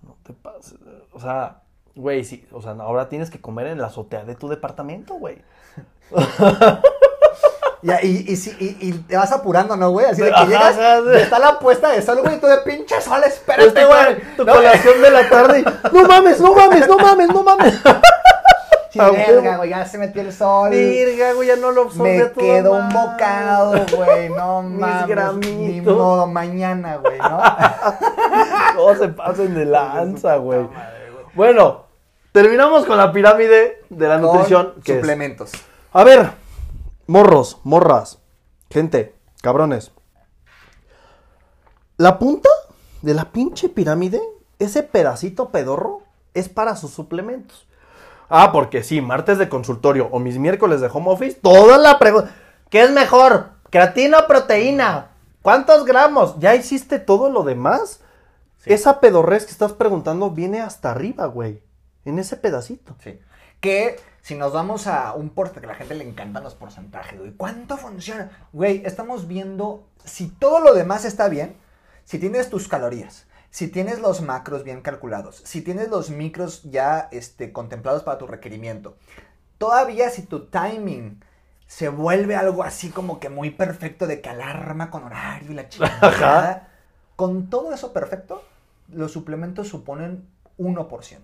[0.02, 0.78] No te pases.
[1.14, 1.62] O sea,
[1.96, 2.46] güey, sí.
[2.52, 5.42] O sea, ahora tienes que comer en la azotea de tu departamento, güey.
[7.82, 10.08] y, y, y, te vas apurando, ¿no, güey?
[10.08, 10.78] Así de que llegas,
[11.16, 14.36] está la puesta de sol, güey, y tú de pinche sol, espérate, este, güey.
[14.36, 15.66] Tu colación de la tarde.
[15.92, 17.82] no mames, no mames, no mames, no mames.
[18.96, 20.70] Sí, verga, güey, ya se metió el sol.
[20.70, 25.36] Verga, güey, ya no lo absorbe Me quedó un bocado, güey, no mames.
[25.46, 27.42] Ni modo, mañana, güey, ¿no?
[28.74, 30.66] Todos se pasen de lanza, güey.
[31.34, 31.85] Bueno,
[32.36, 34.74] terminamos con la pirámide de la nutrición.
[34.86, 35.52] suplementos.
[35.94, 36.32] A ver,
[37.08, 38.20] Morros, morras,
[38.70, 39.92] gente, cabrones.
[41.96, 42.50] La punta
[43.02, 44.22] de la pinche pirámide,
[44.60, 46.02] ese pedacito pedorro,
[46.34, 47.68] es para sus suplementos.
[48.28, 52.32] Ah, porque sí, martes de consultorio o mis miércoles de home office, toda la pregunta.
[52.70, 53.52] ¿Qué es mejor?
[53.70, 55.12] ¿Creatina o proteína?
[55.42, 56.38] ¿Cuántos gramos?
[56.40, 58.02] ¿Ya hiciste todo lo demás?
[58.66, 61.62] Esa pedorrez que estás preguntando viene hasta arriba, güey.
[62.06, 62.96] En ese pedacito.
[63.04, 63.20] Sí.
[63.60, 67.20] Que si nos vamos a un porcentaje, que a la gente le encantan los porcentajes,
[67.20, 68.48] güey, ¿cuánto funciona?
[68.54, 71.56] Güey, estamos viendo si todo lo demás está bien,
[72.06, 77.08] si tienes tus calorías, si tienes los macros bien calculados, si tienes los micros ya
[77.12, 78.98] este, contemplados para tu requerimiento,
[79.58, 81.22] todavía si tu timing
[81.68, 85.70] se vuelve algo así como que muy perfecto de que alarma con horario y la
[85.70, 86.70] chingada,
[87.16, 88.44] con todo eso perfecto,
[88.90, 91.20] los suplementos suponen 1%.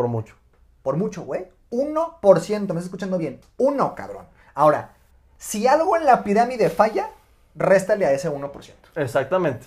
[0.00, 0.34] Por mucho.
[0.82, 1.46] Por mucho, güey.
[1.70, 3.38] 1%, me estás escuchando bien.
[3.58, 4.24] Uno, cabrón.
[4.54, 4.94] Ahora,
[5.36, 7.10] si algo en la pirámide falla,
[7.54, 8.72] réstale a ese 1%.
[8.96, 9.66] Exactamente.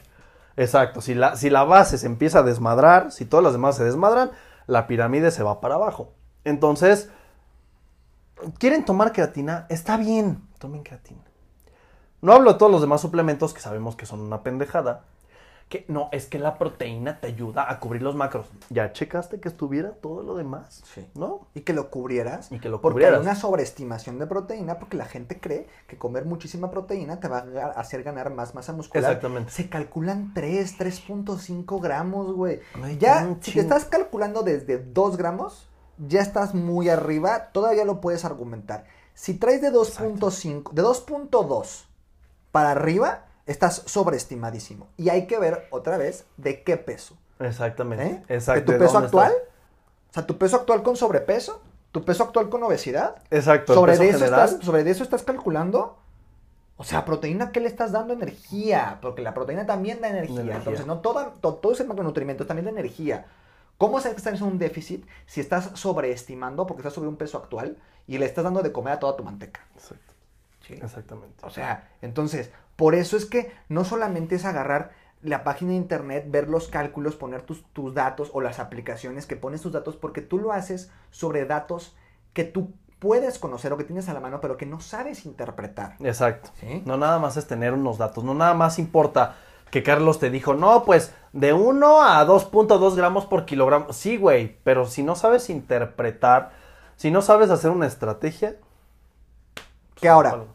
[0.58, 1.02] Exacto.
[1.02, 4.32] Si la, si la base se empieza a desmadrar, si todas las demás se desmadran,
[4.66, 6.14] la pirámide se va para abajo.
[6.46, 7.12] Entonces,
[8.58, 9.68] ¿quieren tomar creatina?
[9.70, 11.22] Está bien, tomen creatina.
[12.22, 15.04] No hablo de todos los demás suplementos que sabemos que son una pendejada,
[15.74, 18.46] que no, es que la proteína te ayuda a cubrir los macros.
[18.70, 20.84] ¿Ya checaste que estuviera todo lo demás?
[20.86, 21.10] Sí.
[21.16, 21.48] ¿No?
[21.56, 22.52] Y que lo cubrieras.
[22.52, 26.26] Y que lo porque hay una sobreestimación de proteína porque la gente cree que comer
[26.26, 29.04] muchísima proteína te va a hacer ganar más masa muscular.
[29.04, 29.52] Exactamente.
[29.52, 32.60] Se calculan 3, 3.5 gramos, güey.
[33.00, 38.26] ya, si te estás calculando desde 2 gramos, ya estás muy arriba, todavía lo puedes
[38.26, 38.86] argumentar.
[39.16, 41.86] Si traes de 2.5, de 2.2
[42.52, 44.88] para arriba, estás sobreestimadísimo.
[44.98, 47.18] Y hay que ver otra vez de qué peso.
[47.40, 48.24] Exactamente.
[48.30, 48.40] ¿Eh?
[48.40, 49.34] ¿De tu peso actual?
[50.10, 53.16] O sea, tu peso actual con sobrepeso, tu peso actual con obesidad.
[53.32, 53.74] Exacto.
[53.74, 55.98] Sobre, de eso, estás, sobre eso estás calculando.
[56.78, 59.00] O sea, proteína, ¿qué le estás dando energía?
[59.02, 60.56] Porque la proteína también da energía.
[60.56, 63.26] Entonces, no toda, todo, ese macronutriente también da energía.
[63.78, 67.38] ¿Cómo sabes que estás en un déficit si estás sobreestimando porque estás sobre un peso
[67.38, 67.78] actual
[68.08, 69.62] y le estás dando de comer a toda tu manteca?
[69.76, 70.13] Exacto.
[70.66, 70.74] Sí.
[70.74, 71.46] Exactamente.
[71.46, 76.26] O sea, entonces, por eso es que no solamente es agarrar la página de internet,
[76.28, 80.22] ver los cálculos, poner tus, tus datos o las aplicaciones que pones tus datos, porque
[80.22, 81.96] tú lo haces sobre datos
[82.34, 85.96] que tú puedes conocer o que tienes a la mano, pero que no sabes interpretar.
[86.00, 86.50] Exacto.
[86.86, 89.36] No nada más es tener unos datos, no nada más importa
[89.72, 93.92] que Carlos te dijo, no, pues de 1 a 2.2 gramos por kilogramo.
[93.92, 96.52] Sí, güey, pero si no sabes interpretar,
[96.96, 98.56] si no sabes hacer una estrategia...
[100.00, 100.46] que ahora,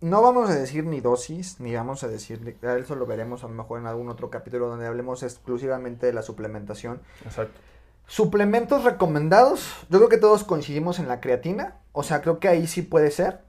[0.00, 3.54] no vamos a decir ni dosis, ni vamos a decir, eso lo veremos a lo
[3.54, 7.00] mejor en algún otro capítulo donde hablemos exclusivamente de la suplementación.
[7.24, 7.58] Exacto.
[8.06, 12.66] Suplementos recomendados, yo creo que todos coincidimos en la creatina, o sea, creo que ahí
[12.66, 13.40] sí puede ser.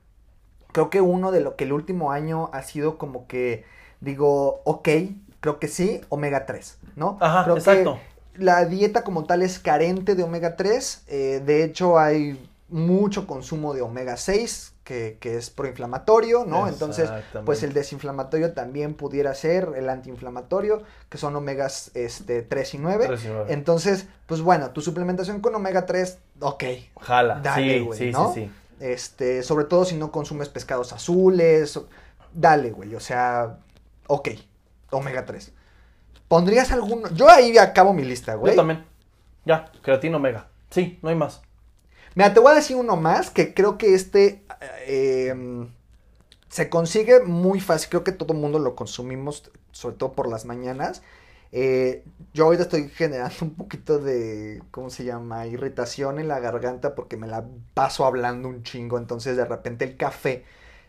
[0.72, 3.66] Creo que uno de lo que el último año ha sido como que,
[4.00, 4.88] digo, ok,
[5.42, 7.18] creo que sí, omega 3, ¿no?
[7.20, 8.00] Ajá, creo exacto.
[8.34, 13.28] Que la dieta como tal es carente de omega 3, eh, de hecho hay mucho
[13.28, 16.68] consumo de omega 6, que, es proinflamatorio, ¿no?
[16.68, 17.10] Entonces,
[17.46, 23.10] pues el desinflamatorio también pudiera ser el antiinflamatorio, que son omegas este, 3 y 9.
[23.50, 26.64] Entonces, pues bueno, tu suplementación con omega 3, ok.
[27.02, 31.80] Jala, sí, sí, sí, Este, sobre todo si no consumes pescados azules,
[32.34, 33.58] dale, güey, o sea,
[34.08, 34.30] ok,
[34.92, 35.52] omega 3.
[36.28, 37.10] ¿Pondrías alguno?
[37.14, 38.54] Yo ahí acabo mi lista, güey.
[38.54, 38.86] Yo también.
[39.46, 40.48] Ya, creatina omega.
[40.72, 41.42] Sí, no hay más.
[42.16, 44.46] Mira, te voy a decir uno más que creo que este
[44.88, 45.68] eh,
[46.50, 47.90] se consigue muy fácil.
[47.90, 51.02] Creo que todo el mundo lo consumimos, sobre todo por las mañanas.
[51.52, 55.48] Eh, yo ahorita estoy generando un poquito de, ¿cómo se llama?
[55.48, 58.98] Irritación en la garganta porque me la paso hablando un chingo.
[58.98, 60.46] Entonces de repente el café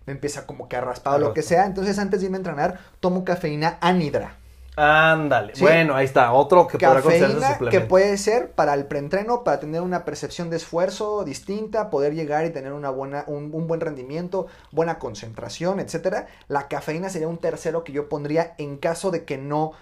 [0.06, 1.66] me empieza como que a raspar o lo que sea.
[1.66, 4.38] Entonces antes de irme a entrenar, tomo cafeína anhidra.
[4.76, 5.54] Ándale.
[5.56, 5.62] Sí.
[5.62, 6.32] Bueno, ahí está.
[6.32, 7.70] Otro que podrá considerarse suplemento.
[7.70, 12.44] que puede ser para el preentreno, para tener una percepción de esfuerzo distinta, poder llegar
[12.44, 16.26] y tener una buena, un, un buen rendimiento, buena concentración, etcétera.
[16.48, 19.72] La cafeína sería un tercero que yo pondría en caso de que no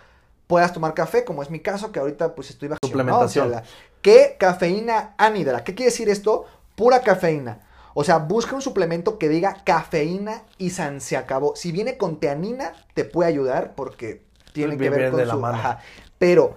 [0.46, 3.50] puedas tomar café, como es mi caso, que ahorita pues estoy bajo Suplementación.
[3.50, 3.64] la-
[4.00, 5.64] ¿Qué cafeína anhidra?
[5.64, 6.44] ¿Qué quiere decir esto?
[6.76, 7.60] Pura cafeína.
[7.94, 11.54] O sea, busca un suplemento que diga cafeína y san se acabó.
[11.56, 14.23] Si viene con teanina, te puede ayudar porque
[14.54, 15.40] tiene que ver con de la su...
[15.40, 15.58] mano.
[15.58, 15.80] ajá.
[16.18, 16.54] Pero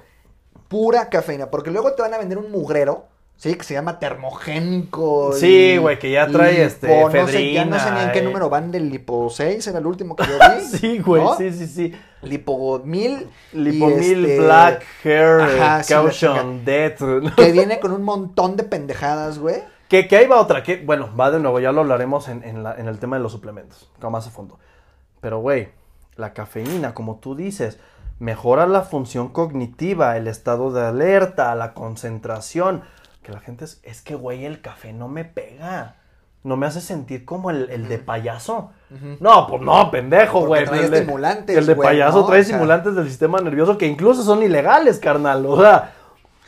[0.70, 3.06] pura cafeína, porque luego te van a vender un mugrero,
[3.38, 3.56] ¿sí?
[3.56, 5.34] Que se llama termogénico.
[5.34, 8.20] Sí, güey, que ya trae, este, no sé, ya no sé ni en qué efedrina,
[8.20, 8.24] eh.
[8.24, 10.78] número van del lipo 6, era el último que yo vi.
[10.78, 11.24] sí, güey.
[11.24, 11.36] ¿no?
[11.38, 11.94] Sí, sí, sí.
[12.22, 13.28] Lipo 1000.
[13.54, 17.02] y Lipomil, este, Black Hair, ajá, sí, Caution, Death.
[17.36, 19.64] Que viene con un montón de pendejadas, güey.
[19.88, 22.62] Que, que ahí va otra, que bueno, va de nuevo, ya lo hablaremos en, en
[22.64, 24.60] la- en el tema de los suplementos, como más a fondo.
[25.22, 25.70] Pero, güey,
[26.18, 27.80] la cafeína, como tú dices,
[28.20, 32.82] mejora la función cognitiva, el estado de alerta, la concentración.
[33.24, 35.96] Que la gente es, es que, güey, el café no me pega.
[36.44, 38.72] No me hace sentir como el, el de payaso.
[39.20, 40.64] No, pues no, pendejo, güey.
[40.66, 42.26] trae El de- estimulantes, El de güey, payaso ¿no?
[42.28, 45.46] trae O sea- estimulantes del sistema nervioso que incluso son ilegales, carnal.
[45.46, 45.94] O sea,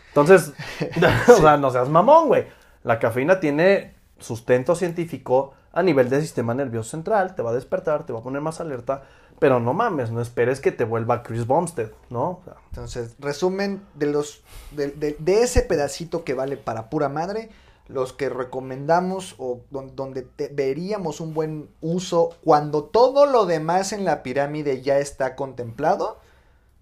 [0.07, 0.53] entonces,
[1.29, 2.47] o sea, no seas mamón, güey.
[2.83, 8.05] La cafeína tiene sustento científico a nivel del sistema nervioso central, te va a despertar,
[8.05, 9.03] te va a poner más alerta,
[9.39, 12.23] pero no mames, no esperes que te vuelva Chris Bumstead, ¿no?
[12.29, 17.09] O sea, Entonces, resumen de los de, de- de ese pedacito que vale para pura
[17.09, 17.49] madre,
[17.87, 23.93] los que recomendamos o don- donde te- veríamos un buen uso cuando todo lo demás
[23.93, 26.19] en la pirámide ya está contemplado,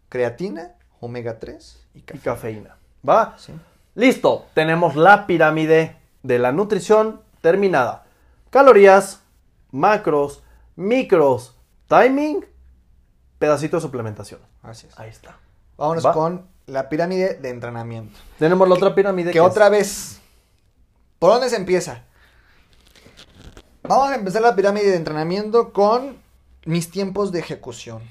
[0.10, 2.20] creatina, omega 3 y y café.
[2.22, 2.78] cafeína.
[3.08, 3.36] ¿Va?
[3.38, 3.54] Sí.
[3.96, 8.06] Listo, tenemos la pirámide de la nutrición terminada.
[8.50, 9.22] Calorías,
[9.72, 10.44] macros,
[10.76, 11.56] micros,
[11.88, 12.46] timing,
[13.40, 14.40] pedacito de suplementación.
[14.64, 14.98] Así es.
[15.00, 15.38] Ahí está.
[15.78, 16.14] Vámonos Va.
[16.14, 18.18] con la pirámide de entrenamiento.
[18.40, 19.32] Tenemos la otra pirámide.
[19.32, 20.20] Que es- otra vez,
[21.20, 22.04] ¿por dónde se empieza?
[23.84, 26.18] Vamos a empezar la pirámide de entrenamiento con
[26.66, 28.02] mis tiempos de ejecución.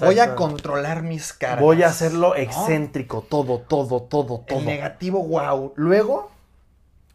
[0.00, 1.60] Voy a controlar mis cargas.
[1.60, 2.34] Voy a hacerlo ¿no?
[2.34, 4.58] excéntrico, todo, todo, todo, todo.
[4.58, 5.72] El negativo, wow.
[5.76, 6.32] Luego,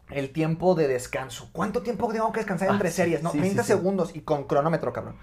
[0.08, 1.50] el tiempo de descanso.
[1.52, 3.22] ¿Cuánto tiempo tengo que descansar Ah, entre series?
[3.22, 3.74] No, sí, 30 sí, sí.
[3.76, 5.16] segundos y con cronómetro, cabrón.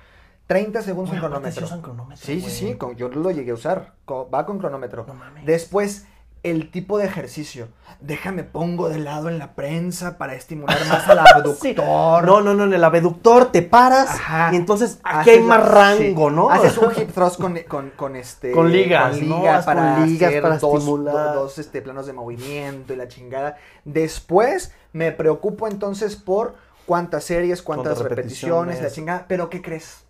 [0.47, 1.61] 30 segundos con aparte cronómetro.
[1.61, 2.53] sí usan cronómetro, Sí, sí, güey.
[2.73, 3.93] sí, con- yo lo llegué a usar.
[4.05, 5.05] co- Va con cronómetro.
[5.07, 5.45] No mames.
[5.45, 6.05] Después,
[6.43, 7.69] el tipo de ejercicio.
[8.01, 11.33] Déjame pongo de lado en la prensa para estimular más al Sí.
[11.33, 12.23] abductor.
[12.23, 14.49] No, no, no, en el abductor te paras Ajá.
[14.53, 16.35] y entonces aquí hay Haces- más rango, sí.
[16.35, 16.49] ¿no?
[16.51, 18.51] Haces un hip thrust con, con, con este.
[18.51, 19.37] Con ligas, con ¿no?
[19.39, 21.15] ligas con para ligas hacer para dos, estimular.
[21.15, 23.57] do- dos, este, planos de movimiento y la chingada.
[23.85, 26.53] Después me preocupo entonces por
[26.85, 28.93] cuántas series, cuántas Cuántas repeticiones, la repeticiones.
[28.93, 29.25] chingada.
[29.27, 30.04] Pero ¿qué crees?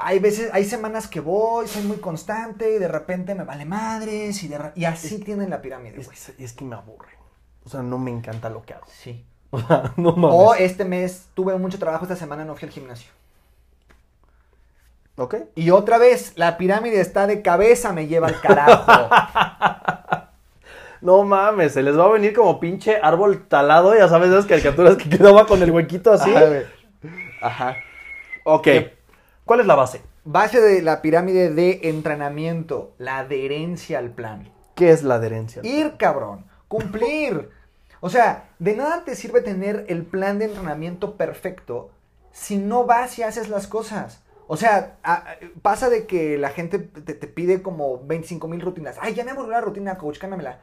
[0.00, 4.42] Hay veces, hay semanas que voy, soy muy constante y de repente me vale madres
[4.44, 6.16] y, de y así tienen la pirámide, Es, güey.
[6.36, 7.10] que- es que me aburre.
[7.64, 8.86] O sea, no me encanta lo que hago.
[8.88, 9.24] Sí.
[9.50, 10.36] O sea, no mames.
[10.38, 13.10] O este mes tuve mucho trabajo, esta semana no fui al gimnasio.
[15.16, 15.34] ¿Ok?
[15.56, 19.08] Y otra vez, la pirámide está de cabeza, me lleva al carajo.
[21.00, 24.96] No mames, se les va a venir como pinche árbol talado, ya sabes esas caricaturas
[24.96, 26.34] que quedaba con el huequito así.
[26.34, 26.62] Ajá.
[27.40, 27.76] Ajá.
[28.44, 28.66] Ok.
[29.48, 30.02] ¿Cuál es la base?
[30.26, 34.52] Base de la pirámide de entrenamiento, la adherencia al plan.
[34.74, 35.62] ¿Qué es la adherencia?
[35.64, 36.44] Ir, cabrón.
[36.68, 37.48] Cumplir.
[38.00, 41.88] O sea, de nada te sirve tener el plan de entrenamiento perfecto
[42.30, 44.20] si no vas y haces las cosas.
[44.48, 45.24] O sea, a-
[45.62, 48.96] pasa de que la gente te, te pide como 25 mil rutinas.
[49.00, 50.58] Ay, ya me aburrió la rutina, coach, cámbiamela.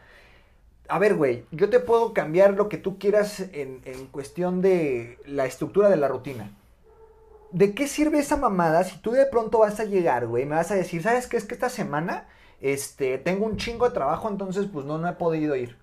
[0.89, 5.17] A ver, güey, yo te puedo cambiar lo que tú quieras en, en cuestión de
[5.26, 6.52] la estructura de la rutina.
[7.56, 10.45] ¿De qué sirve esa mamada si tú de pronto vas a llegar, güey?
[10.45, 11.38] Me vas a decir, ¿sabes qué?
[11.38, 12.28] Es que esta semana,
[12.60, 15.78] este, tengo un chingo de trabajo, entonces, pues, no, no he podido ir.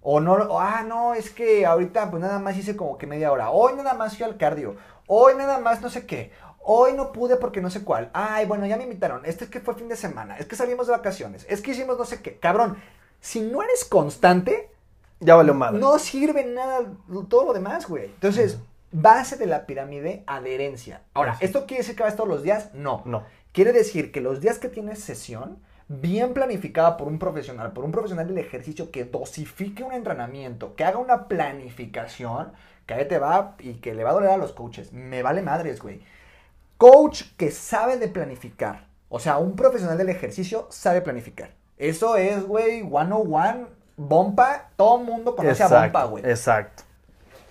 [0.00, 3.30] O no, o, ah, no, es que ahorita, pues, nada más hice como que media
[3.30, 3.50] hora.
[3.50, 4.76] Hoy nada más fui al cardio.
[5.06, 6.32] Hoy nada más no sé qué.
[6.60, 8.08] Hoy no pude porque no sé cuál.
[8.14, 9.26] Ay, bueno, ya me invitaron.
[9.26, 10.38] Este es que fue fin de semana.
[10.38, 11.44] Es que salimos de vacaciones.
[11.50, 12.38] Es que hicimos no sé qué.
[12.38, 12.78] Cabrón,
[13.20, 14.70] si no eres constante,
[15.20, 15.78] Ya valió madre.
[15.80, 16.80] no sirve nada
[17.28, 18.06] todo lo demás, güey.
[18.06, 18.58] Entonces,
[18.90, 21.02] Base de la pirámide, adherencia.
[21.14, 21.36] Ahora.
[21.40, 22.70] ¿esto quiere decir que vas todos los días?
[22.72, 23.02] No.
[23.04, 23.24] No.
[23.52, 25.58] Quiere decir que los días que tienes sesión,
[25.88, 30.84] bien planificada por un profesional, por un profesional del ejercicio que dosifique un entrenamiento, que
[30.84, 32.52] haga una planificación,
[32.86, 34.92] que ahí te va y que le va a doler a los coaches.
[34.92, 36.00] Me vale madres, güey.
[36.78, 38.86] Coach que sabe de planificar.
[39.08, 41.50] O sea, un profesional del ejercicio sabe planificar.
[41.76, 44.70] Eso es, güey, 101, bomba.
[44.76, 46.84] Todo el mundo conoce a bomba, güey Exacto.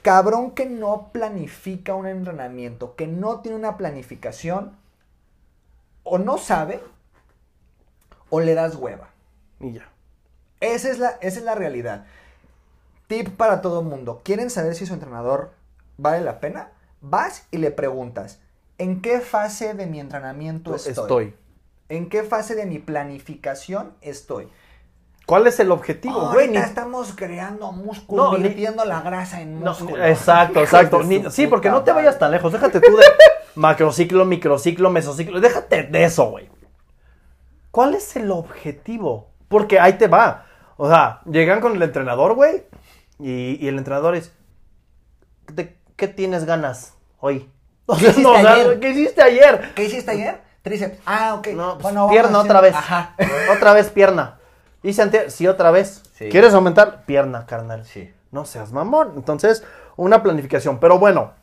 [0.08, 4.72] Cabrón que no planifica un entrenamiento, que no tiene una planificación,
[6.04, 6.82] o no sabe,
[8.30, 9.10] o le das hueva.
[9.60, 9.90] Y ya.
[10.62, 12.06] Esa es la, esa es la realidad.
[13.08, 14.22] Tip para todo el mundo.
[14.24, 15.52] ¿Quieren saber si su entrenador
[15.98, 16.72] vale la pena?
[17.02, 18.40] Vas y le preguntas,
[18.78, 20.92] ¿en qué fase de mi entrenamiento estoy?
[20.94, 21.36] Estoy.
[21.90, 24.48] ¿En qué fase de mi planificación estoy?
[25.28, 26.48] ¿Cuál es el objetivo, güey?
[26.48, 30.04] Ni- estamos creando músculo, No, ni- virtiendo la grasa en No, músculo.
[30.04, 31.04] exacto, exacto.
[31.04, 32.52] Ni- sí, porque no te vayas tan lejos.
[32.54, 33.04] Déjate tú de
[33.56, 35.40] macrociclo, microciclo, mesociclo.
[35.42, 36.50] Déjate de eso, güey.
[37.72, 39.28] ¿Cuál es el objetivo?
[39.50, 40.46] Porque ahí te va.
[40.78, 42.64] O sea, llegan con el entrenador, güey.
[43.20, 44.32] Y, y el entrenador es.
[45.52, 47.50] ¿De qué tienes ganas hoy?
[47.90, 48.80] O sea, hiciste no, o sea?
[48.82, 49.72] ¿Qué hiciste ayer?
[49.76, 50.42] ¿Qué hiciste ayer?
[50.62, 51.00] Tríceps.
[51.06, 51.48] Ah, ok.
[51.50, 52.76] No, pues, Bueno, pierna otra vez.
[52.76, 53.16] Ajá.
[53.56, 54.37] Otra vez pierna.
[54.84, 56.04] Hice antes, sí, otra vez.
[56.14, 56.30] Sí.
[56.30, 57.06] ¿Quieres aumentar?
[57.06, 57.86] Pierna, carnal.
[57.86, 58.12] Sí.
[58.32, 59.14] No seas mamón.
[59.16, 59.64] Entonces,
[59.96, 60.80] una planificación.
[60.80, 61.34] Pero bueno,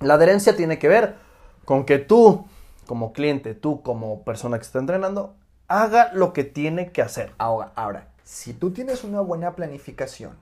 [0.00, 1.16] la adherencia tiene que ver
[1.64, 2.46] con que tú,
[2.86, 5.34] como cliente, tú como persona que está entrenando,
[5.68, 7.32] haga lo que tiene que hacer.
[7.38, 10.36] Ahora, ahora, si tú tienes una buena planificación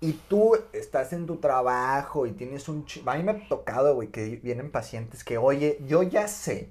[0.00, 2.86] y tú estás en tu trabajo y tienes un...
[3.06, 6.70] A mí me ha tocado, güey, que vienen pacientes que, oye, yo ya sé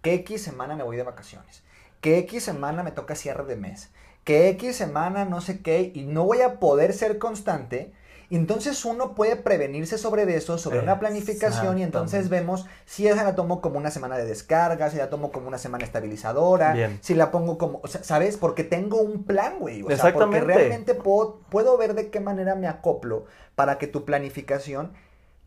[0.00, 1.62] que X semana me voy de vacaciones,
[2.00, 3.90] que X semana me toca cierre de mes,
[4.24, 7.92] que X semana no sé qué y no voy a poder ser constante.
[8.30, 13.34] Entonces uno puede prevenirse sobre eso, sobre una planificación y entonces vemos si esa la
[13.34, 16.98] tomo como una semana de descarga, si la tomo como una semana estabilizadora, Bien.
[17.00, 18.36] si la pongo como, o sea, ¿sabes?
[18.36, 19.82] Porque tengo un plan, güey.
[19.82, 23.24] O sea, porque realmente puedo, puedo ver de qué manera me acoplo
[23.54, 24.92] para que tu planificación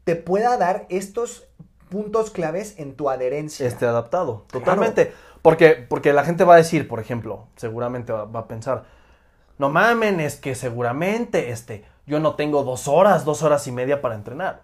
[0.03, 1.47] te pueda dar estos
[1.91, 3.67] puntos claves en tu adherencia.
[3.67, 4.45] Esté adaptado.
[4.47, 4.65] Claro.
[4.65, 5.13] Totalmente.
[5.43, 8.85] Porque, porque la gente va a decir, por ejemplo, seguramente va, va a pensar,
[9.57, 14.01] no mamen, es que seguramente este, yo no tengo dos horas, dos horas y media
[14.01, 14.63] para entrenar.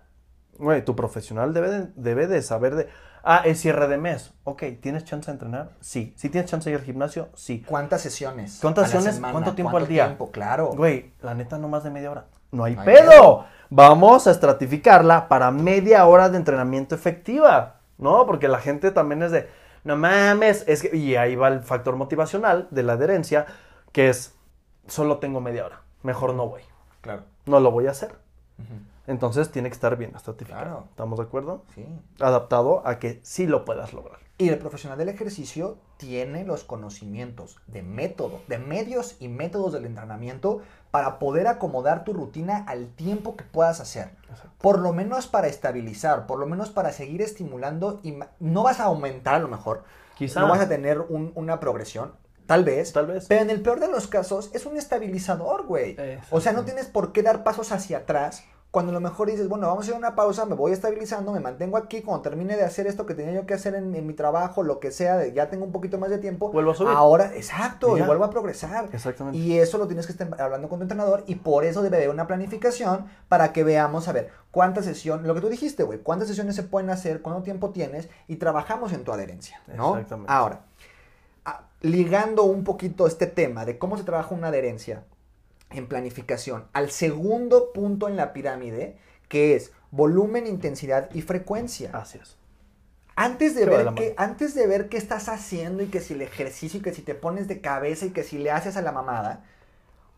[0.58, 2.90] Güey, tu profesional debe de, debe de saber de,
[3.24, 4.34] ah, es cierre de mes.
[4.44, 5.72] Ok, ¿tienes chance de entrenar?
[5.82, 6.14] Sí.
[6.16, 7.30] ¿Sí tienes chance de ir al gimnasio?
[7.36, 7.64] Sí.
[7.68, 8.60] ¿Cuántas sesiones?
[8.62, 9.20] ¿Cuántas sesiones?
[9.20, 10.06] ¿Cuánto tiempo al día?
[10.06, 10.32] tiempo?
[10.32, 10.72] Claro.
[10.76, 12.26] Güey, la neta no más de media hora.
[12.52, 13.10] No hay No hay pedo.
[13.10, 13.46] pedo.
[13.70, 17.74] Vamos a estratificarla para media hora de entrenamiento efectiva.
[17.98, 18.28] ¿No?
[18.28, 19.50] Porque la gente también es de,
[19.84, 23.48] no mames, es que, y ahí va el factor motivacional de la adherencia,
[23.92, 24.36] que es,
[24.86, 26.62] solo tengo media hora, mejor no voy.
[27.02, 27.24] Claro.
[27.48, 28.14] No lo voy a hacer.
[29.08, 30.62] Entonces tiene que estar bien estratificado.
[30.62, 30.84] Claro.
[30.92, 31.64] ¿Estamos de acuerdo?
[31.74, 31.88] Sí.
[32.20, 34.20] Adaptado a que sí lo puedas lograr.
[34.38, 39.86] Y el profesional del ejercicio tiene los conocimientos de método, de medios y métodos del
[39.86, 40.62] entrenamiento
[40.92, 44.10] para poder acomodar tu rutina al tiempo que puedas hacer.
[44.30, 44.50] Exacto.
[44.60, 48.86] Por lo menos para estabilizar, por lo menos para seguir estimulando y no vas a
[48.86, 49.84] aumentar a lo mejor.
[50.18, 50.40] Quizá.
[50.40, 52.14] No vas a tener un- una progresión,
[52.48, 52.92] tal vez.
[52.94, 53.26] Tal vez.
[53.28, 55.96] Pero en el peor de los casos es un estabilizador, güey.
[56.32, 59.48] O sea, no tienes por qué dar pasos hacia atrás cuando a lo mejor dices,
[59.48, 62.64] bueno, vamos a hacer una pausa, me voy estabilizando, me mantengo aquí, cuando termine de
[62.64, 65.32] hacer esto que tenía yo que hacer en, en mi trabajo, lo que sea, de-
[65.34, 66.52] ya tengo un poquito más de tiempo.
[66.52, 66.94] Vuelvo a subir.
[66.94, 68.90] Ahora, exacto, Y vuelvo a progresar.
[68.92, 69.38] Exactamente.
[69.40, 72.10] Y eso lo tienes que estar hablando con tu entrenador y por eso debe haber
[72.10, 76.28] una planificación para que veamos, a ver, cuántas sesiones, lo que tú dijiste, güey, cuántas
[76.28, 79.96] sesiones se pueden hacer, cuánto tiempo tienes y trabajamos en tu adherencia, ¿no?
[79.96, 80.32] Exactamente.
[80.32, 80.62] Ahora,
[81.82, 85.04] ligando un poquito este tema de cómo se trabaja una adherencia
[85.70, 88.98] en planificación al segundo punto en la pirámide,
[89.28, 91.92] que es volumen, intensidad y frecuencia.
[91.94, 92.38] Así es.
[93.16, 96.80] Antes de, ver qué, antes de ver qué estás haciendo y que si el ejercicio
[96.80, 99.44] y que si te pones de cabeza y que si le haces a la mamada,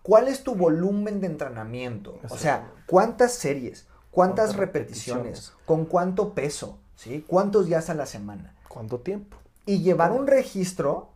[0.03, 2.19] ¿cuál es tu volumen de entrenamiento?
[2.29, 2.71] O sea.
[2.87, 3.87] ¿cuántas series?
[4.11, 5.23] ¿Cuántas ¿Cuántas repeticiones?
[5.23, 5.65] repeticiones?
[5.65, 6.79] ¿Con cuánto peso?
[6.95, 7.23] ¿Sí?
[7.25, 8.53] ¿Cuántos días a la semana?
[8.67, 9.37] ¿Cuánto tiempo?
[9.65, 11.13] Y llevar un registro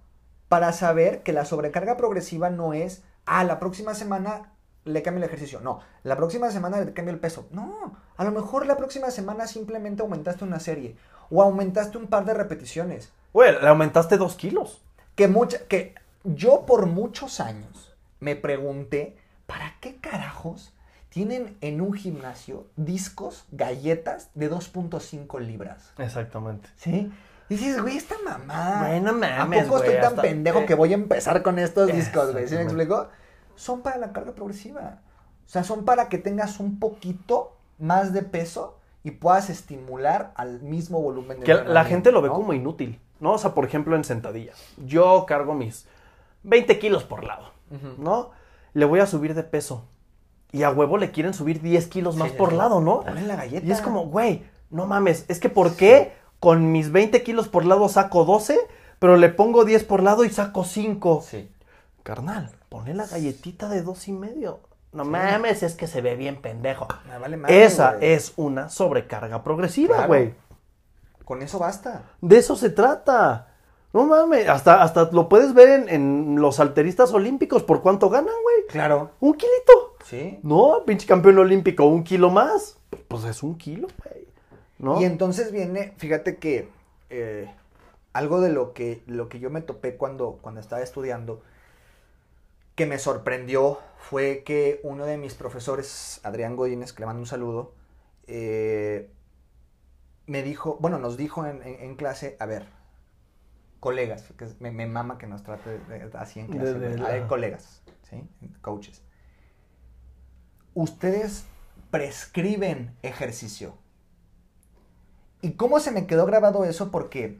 [0.47, 4.53] para saber que la sobrecarga progresiva no es, ah, la próxima semana
[4.85, 5.59] le cambio el ejercicio.
[5.61, 7.47] No, la próxima semana le cambio el peso.
[7.51, 10.95] No, a lo mejor la próxima semana simplemente aumentaste una serie
[11.29, 13.11] o aumentaste un par de repeticiones.
[13.33, 14.81] Güey, le aumentaste dos kilos.
[15.15, 20.73] Que, mucha, que yo por muchos años me pregunté, ¿para qué carajos
[21.09, 25.93] tienen en un gimnasio discos, galletas de 2.5 libras?
[25.97, 26.69] Exactamente.
[26.75, 27.11] ¿Sí?
[27.49, 28.85] Y dices, güey, esta mamá.
[28.87, 31.87] Güey, no ¿A mames, poco estoy tan hasta- pendejo que voy a empezar con estos
[31.91, 32.47] discos, güey?
[32.47, 33.07] ¿Sí me explico?
[33.55, 34.99] Son para la carga progresiva.
[35.45, 40.61] O sea, son para que tengas un poquito más de peso y puedas estimular al
[40.61, 42.35] mismo volumen de Que la gente lo ve ¿no?
[42.35, 43.33] como inútil, ¿no?
[43.33, 44.53] O sea, por ejemplo, en sentadilla.
[44.77, 45.85] Yo cargo mis
[46.43, 47.51] 20 kilos por lado,
[47.97, 48.31] ¿no?
[48.73, 49.85] Le voy a subir de peso.
[50.51, 53.01] Y a huevo le quieren subir 10 kilos más Sí, por lado, ¿no?
[53.05, 53.65] Dale la galleta.
[53.65, 56.13] Y es como, güey, no mames, es que ¿por qué
[56.43, 58.59] con mis 20 kilos por lado saco 12,
[58.99, 61.23] pero le pongo 10 por lado y saco 5?
[61.25, 61.49] Sí.
[62.03, 64.59] Carnal, ponle la galletita de dos y medio.
[64.91, 66.85] No mames, es que se ve bien pendejo.
[67.07, 68.11] Me vale madre, Esa güey.
[68.11, 70.07] es una sobrecarga progresiva, Claro.
[70.09, 70.33] güey.
[71.23, 72.03] Con eso basta.
[72.19, 73.47] De eso se trata.
[73.93, 77.63] No mames, hasta, hasta lo puedes ver en, en los alteristas olímpicos.
[77.63, 78.67] ¿Por cuánto ganan, güey?
[78.67, 79.11] Claro.
[79.21, 79.95] Un kilito.
[80.03, 80.39] Sí.
[80.43, 82.75] No, pinche campeón olímpico, un kilo más.
[83.07, 84.27] Pues es un kilo, güey.
[84.83, 84.99] ¿No?
[85.01, 86.69] Y entonces viene, fíjate que
[87.09, 87.49] eh,
[88.11, 91.41] algo de lo que, lo que yo me topé cuando, cuando estaba estudiando,
[92.75, 97.27] que me sorprendió, fue que uno de mis profesores, Adrián Godínez, que le mando un
[97.27, 97.73] saludo,
[98.27, 99.09] eh,
[100.25, 102.65] me dijo, bueno, nos dijo en, en- en clase, a ver,
[103.79, 107.27] colegas, que me, me mama que nos trate de- así en clase, De- a ver,
[107.27, 108.27] colegas, ¿sí?
[108.61, 109.01] Coaches.
[110.73, 111.45] Ustedes
[111.91, 113.77] prescriben ejercicio.
[115.43, 116.89] ¿Y cómo se me quedó grabado eso?
[116.89, 117.37] Porque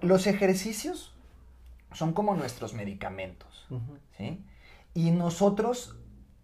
[0.00, 1.12] los ejercicios
[1.92, 3.66] son como nuestros medicamentos.
[4.16, 4.42] ¿sí?
[4.94, 5.96] Y nosotros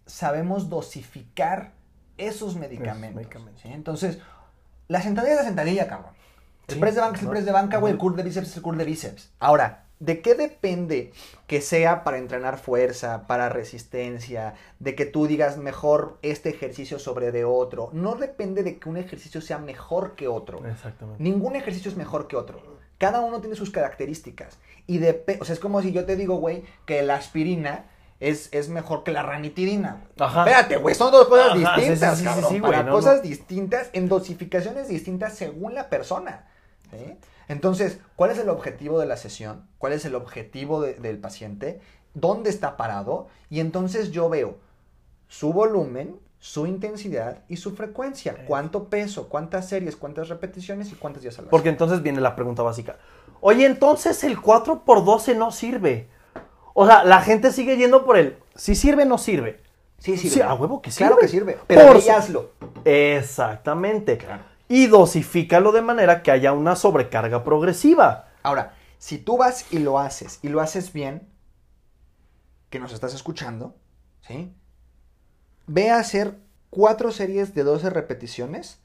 [0.05, 1.71] sabemos dosificar
[2.17, 3.15] esos medicamentos.
[3.15, 3.61] medicamentos.
[3.61, 3.69] ¿sí?
[3.71, 4.19] Entonces,
[4.89, 6.11] la sentadilla es la sentadilla, cabrón.
[6.67, 7.93] El Sí, press de banca es el press de banca, güey.
[7.93, 9.31] El curl de bíceps es el curl de bíceps.
[9.39, 11.13] Ahora, ¿de qué depende
[11.47, 17.31] que sea para entrenar fuerza, para resistencia, de que tú digas mejor este ejercicio sobre
[17.31, 17.89] de otro?
[17.93, 20.65] No depende de que un ejercicio sea mejor que otro.
[20.65, 21.21] Exactamente.
[21.23, 22.61] Ningún ejercicio es mejor que otro.
[22.97, 24.57] Cada uno tiene sus características.
[24.87, 27.85] Y de, o sea, es como si yo te digo, güey, que la aspirina
[28.19, 30.03] es, es mejor que la ranitidina.
[30.19, 30.41] Ajá.
[30.41, 33.21] Espérate, güey, son dos cosas Ajá, distintas, sí, sí, cabrón, sí, para no, cosas no.
[33.23, 36.47] distintas, en dosificaciones distintas según la persona.
[36.91, 37.17] ¿sí?
[37.47, 39.67] Entonces, ¿cuál es el objetivo de la sesión?
[39.77, 41.79] ¿Cuál es el objetivo de- del paciente?
[42.13, 43.27] ¿Dónde está parado?
[43.49, 44.57] Y entonces yo veo
[45.27, 48.45] su volumen, su intensidad y su frecuencia.
[48.47, 49.29] ¿Cuánto peso?
[49.29, 49.95] ¿Cuántas series?
[49.95, 50.91] ¿Cuántas repeticiones?
[50.91, 52.97] ¿Y cuántos días a la Porque entonces viene la pregunta básica.
[53.41, 56.07] Oye, entonces el 4x12 no sirve.
[56.73, 59.61] O sea, la gente sigue yendo por el si sirve no sirve.
[59.97, 60.33] Sí, sirve.
[60.35, 61.07] Sí, a huevo que sirve.
[61.07, 61.57] Claro que sirve.
[61.67, 62.51] Pero Por hazlo.
[62.83, 64.17] Exactamente.
[64.17, 64.43] Claro.
[64.67, 68.29] Y dosifícalo de manera que haya una sobrecarga progresiva.
[68.43, 71.27] Ahora, si tú vas y lo haces, y lo haces bien,
[72.69, 73.75] que nos estás escuchando,
[74.27, 74.53] ¿sí?
[75.67, 76.37] Ve a hacer
[76.69, 78.79] cuatro series de 12 repeticiones,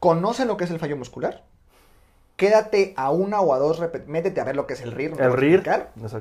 [0.00, 1.44] conoce lo que es el fallo muscular,
[2.36, 5.16] quédate a una o a dos repeticiones, métete a ver lo que es el RIR,
[5.16, 5.62] no El RIR,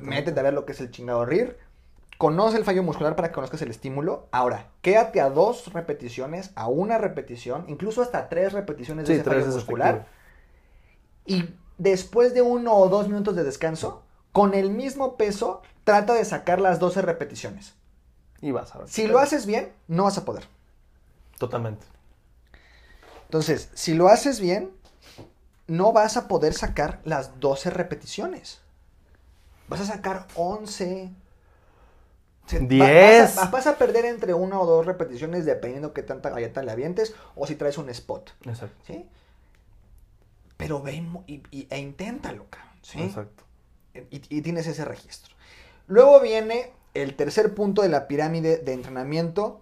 [0.02, 1.58] métete a ver lo que es el chingado RIR,
[2.18, 6.68] conoce el fallo muscular para que conozcas el estímulo, ahora, quédate a dos repeticiones, a
[6.68, 10.08] una repetición, incluso hasta tres repeticiones de Sí, ese fallo muscular,
[11.26, 11.46] y
[11.78, 16.62] después de uno o dos minutos de descanso, con el mismo peso, trata de sacar
[16.62, 17.74] las 12 repeticiones.
[18.42, 18.88] Y vas a ver.
[18.88, 20.44] Si lo haces bien, no vas a poder.
[21.40, 21.86] Totalmente.
[23.26, 24.72] Entonces, si lo haces bien,
[25.66, 28.62] no vas a poder sacar las 12 repeticiones.
[29.68, 31.10] Vas a sacar 11.
[32.48, 33.36] Se- va- Diez.
[33.36, 36.72] Vas a, vas a perder entre una o dos repeticiones dependiendo qué tanta galleta le
[36.72, 38.32] avientes o si traes un spot.
[38.46, 38.76] Exacto.
[38.88, 39.06] ¿Sí?
[40.58, 40.96] Pero ve
[41.28, 42.72] y y, e inténtalo, cabrón.
[42.82, 43.02] ¿sí?
[43.04, 43.44] Exacto.
[43.94, 45.36] y, y tienes ese registro.
[45.88, 49.62] Luego viene el tercer punto de la pirámide de entrenamiento,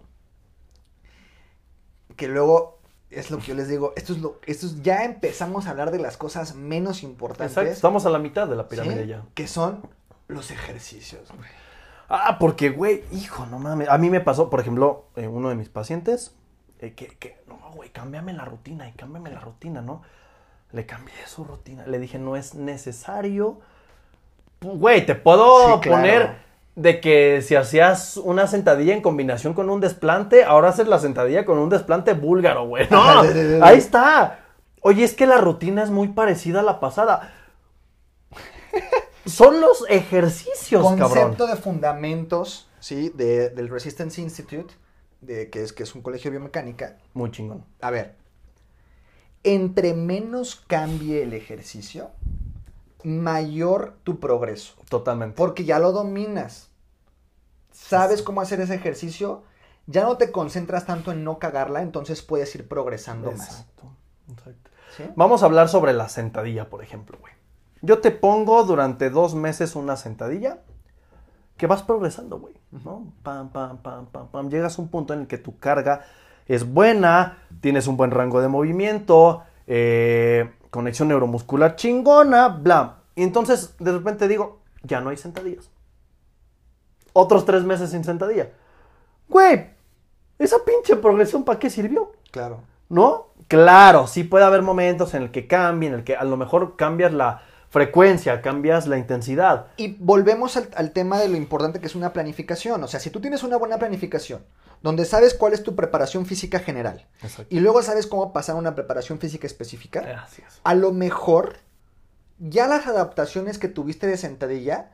[2.15, 2.79] que luego
[3.09, 5.91] es lo que yo les digo, esto es lo, esto es, ya empezamos a hablar
[5.91, 7.71] de las cosas menos importantes, Exacto.
[7.71, 8.69] Estamos a la mitad de la ¿sí?
[8.69, 9.23] pirámide ya.
[9.33, 9.87] que son
[10.27, 11.27] los ejercicios.
[11.29, 11.49] güey.
[12.09, 13.89] Ah, porque, güey, hijo, no mames.
[13.89, 16.35] A mí me pasó, por ejemplo, eh, uno de mis pacientes,
[16.79, 20.01] eh, que, que, no, güey, cámbiame la rutina y cámbiame la rutina, ¿no?
[20.71, 21.85] Le cambié su rutina.
[21.87, 23.59] Le dije, no es necesario.
[24.61, 25.97] Güey, te puedo Sí, claro.
[26.01, 26.45] poner
[26.75, 31.45] de que si hacías una sentadilla en combinación con un desplante, ahora haces la sentadilla
[31.45, 32.87] con un desplante búlgaro, güey.
[32.89, 33.21] No, Ajá,
[33.61, 34.39] ahí está.
[34.81, 37.31] Oye, es que la rutina es muy parecida a la pasada.
[39.25, 40.99] Son los ejercicios, cabrón.
[40.99, 43.09] Concepto de fundamentos, ¿sí?
[43.09, 44.73] De, del Resistance Institute,
[45.21, 46.97] de, que, es, que es un colegio de biomecánica.
[47.13, 47.65] Muy chingón.
[47.81, 48.15] A ver,
[49.43, 52.11] entre menos cambie el ejercicio,
[53.03, 54.75] mayor tu progreso.
[54.89, 55.35] Totalmente.
[55.35, 56.69] Porque ya lo dominas.
[57.71, 59.43] Sabes cómo hacer ese ejercicio.
[59.87, 63.47] Ya no te concentras tanto en no cagarla, entonces puedes ir progresando más.
[63.47, 63.91] Exacto,
[64.31, 64.71] exacto.
[64.97, 65.03] ¿sí?
[65.15, 67.33] Vamos a hablar sobre la sentadilla, por ejemplo, güey.
[67.85, 70.57] Yo te pongo durante dos meses una sentadilla
[71.55, 73.13] que vas progresando, güey, ¿no?
[73.21, 74.49] Pam, pam, pam, pam, pam.
[74.49, 76.01] Llegas a un punto en el que tu carga
[76.47, 82.97] es buena, tienes un buen rango de movimiento, eh, conexión neuromuscular chingona, bla.
[83.15, 85.69] Y entonces de repente digo, ya no hay sentadillas.
[87.13, 88.49] Otros tres meses sin sentadilla.
[89.29, 89.69] Güey,
[90.39, 92.13] esa pinche progresión, ¿para qué sirvió?
[92.31, 92.61] Claro.
[92.89, 93.27] ¿No?
[93.47, 96.75] Claro, sí puede haber momentos en el que cambie, en el que a lo mejor
[96.75, 97.43] cambias la
[97.75, 99.67] frecuencia, cambias la intensidad.
[99.75, 102.81] Y volvemos al, al tema de lo importante que es una planificación.
[102.81, 104.45] O sea, si tú tienes una buena planificación,
[104.81, 107.53] donde sabes cuál es tu preparación física general, Exacto.
[107.53, 110.61] y luego sabes cómo pasar a una preparación física específica, Gracias.
[110.63, 111.57] a lo mejor
[112.39, 114.91] ya las adaptaciones que tuviste de sentadilla,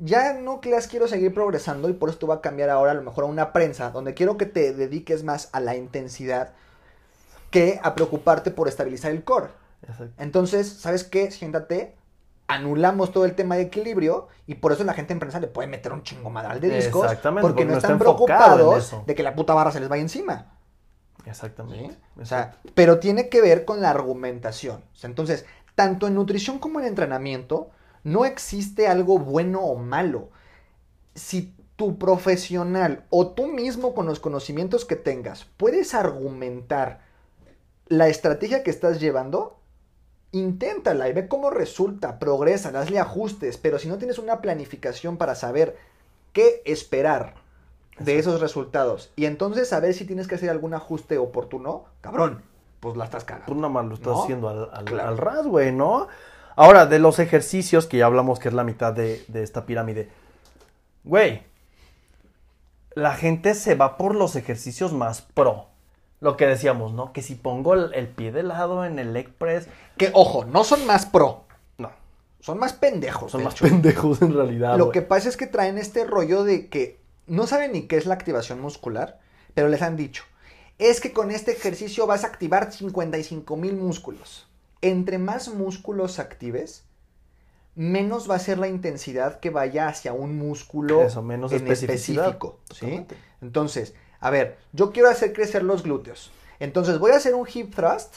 [0.00, 2.90] ya no que las quiero seguir progresando y por eso te voy a cambiar ahora
[2.90, 6.54] a lo mejor a una prensa, donde quiero que te dediques más a la intensidad
[7.52, 9.46] que a preocuparte por estabilizar el core.
[9.82, 10.12] Exacto.
[10.18, 11.30] Entonces, ¿sabes qué?
[11.30, 11.94] Siéntate,
[12.54, 15.68] anulamos todo el tema de equilibrio y por eso la gente en prensa le puede
[15.68, 19.14] meter un chingo madral de discos Exactamente, porque porque no no está están preocupados de
[19.14, 20.46] que la puta barra se les vaya encima.
[21.26, 21.90] Exactamente.
[21.90, 21.98] ¿sí?
[22.20, 24.82] O sea, pero tiene que ver con la argumentación.
[24.92, 25.44] O sea, entonces,
[25.74, 27.70] tanto en nutrición como en entrenamiento,
[28.02, 30.30] no existe algo bueno o malo.
[31.14, 37.00] Si tu profesional o tú mismo con los conocimientos que tengas puedes argumentar
[37.86, 39.59] la estrategia que estás llevando,
[40.32, 45.34] inténtala y ve cómo resulta, progresa, hazle ajustes, pero si no tienes una planificación para
[45.34, 45.76] saber
[46.32, 47.34] qué esperar
[47.98, 52.42] de esos resultados y entonces saber si tienes que hacer algún ajuste oportuno, cabrón,
[52.80, 53.54] pues la estás Tú cagando.
[53.56, 54.22] nada más lo estás ¿No?
[54.22, 55.08] haciendo al, al, Claro.
[55.08, 56.08] al ras, güey, ¿no?
[56.56, 60.08] Ahora, de los ejercicios, que ya hablamos que es la mitad de, de esta pirámide.
[61.04, 61.42] Güey,
[62.94, 65.66] la gente se va por los ejercicios más pro.
[66.20, 67.12] Lo que decíamos, ¿no?
[67.12, 69.68] Que si pongo el, el pie de lado en el leg press.
[69.96, 71.44] Que ojo, no son más pro,
[71.78, 71.90] No,
[72.40, 73.32] son más pendejos.
[73.32, 73.64] son más hecho.
[73.64, 74.76] pendejos en realidad.
[74.76, 78.06] Lo que pasa es que traen este rollo de que no saben ni qué es
[78.06, 79.18] la activación muscular,
[79.54, 80.24] pero les han dicho,
[80.78, 84.46] es que con este ejercicio vas a activar 55 mil músculos.
[84.82, 86.84] Entre más músculos actives,
[87.74, 92.28] menos va a ser la intensidad que vaya hacia un músculo Eso, menos en especificidad.
[92.30, 92.58] específico.
[92.74, 93.06] ¿sí?
[93.40, 96.30] Entonces, a ver, yo quiero hacer crecer los glúteos.
[96.58, 98.14] Entonces voy a hacer un hip thrust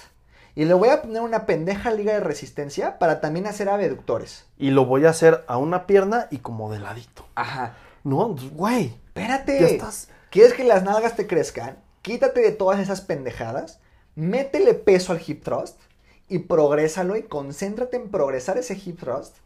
[0.56, 4.46] y le voy a poner una pendeja liga de resistencia para también hacer abductores.
[4.58, 7.26] Y lo voy a hacer a una pierna y como de ladito.
[7.36, 7.78] Ajá.
[8.04, 8.94] No, güey.
[9.08, 9.60] Espérate.
[9.60, 10.10] Ya estás.
[10.30, 11.78] ¿Quieres que las nalgas te crezcan?
[12.02, 13.80] Quítate de todas esas pendejadas.
[14.16, 15.80] Métele peso al hip thrust
[16.28, 19.38] y progrésalo y concéntrate en progresar ese hip thrust.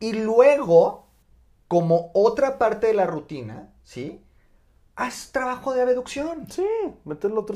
[0.00, 1.06] Y luego,
[1.68, 4.20] como otra parte de la rutina, ¿sí?
[4.96, 6.46] Haz trabajo de abducción.
[6.50, 6.66] Sí,
[7.04, 7.54] meterle otro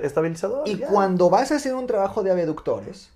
[0.00, 0.68] estabilizador.
[0.68, 0.86] Y ya.
[0.88, 3.10] cuando vas a hacer un trabajo de abductores,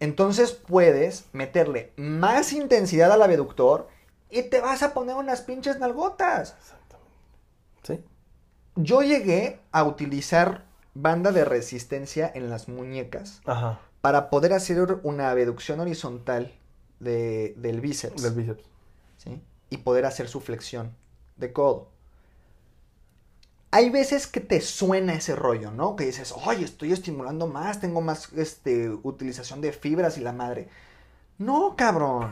[0.00, 3.88] entonces puedes meterle más intensidad al abductor
[4.30, 6.54] y te vas a poner unas pinches nalgotas.
[6.58, 7.08] Exactamente.
[7.82, 8.04] Sí.
[8.76, 10.64] Yo llegué a utilizar
[10.94, 13.80] banda de resistencia en las muñecas Ajá.
[14.00, 16.52] para poder hacer una abducción horizontal
[17.00, 18.64] de- del bíceps Del bíceps.
[19.16, 19.42] ¿sí?
[19.70, 20.94] y poder hacer su flexión
[21.36, 21.88] de codo.
[23.74, 25.96] Hay veces que te suena ese rollo, ¿no?
[25.96, 30.68] Que dices, oye, estoy estimulando más, tengo más este, utilización de fibras y la madre.
[31.38, 32.30] No, cabrón.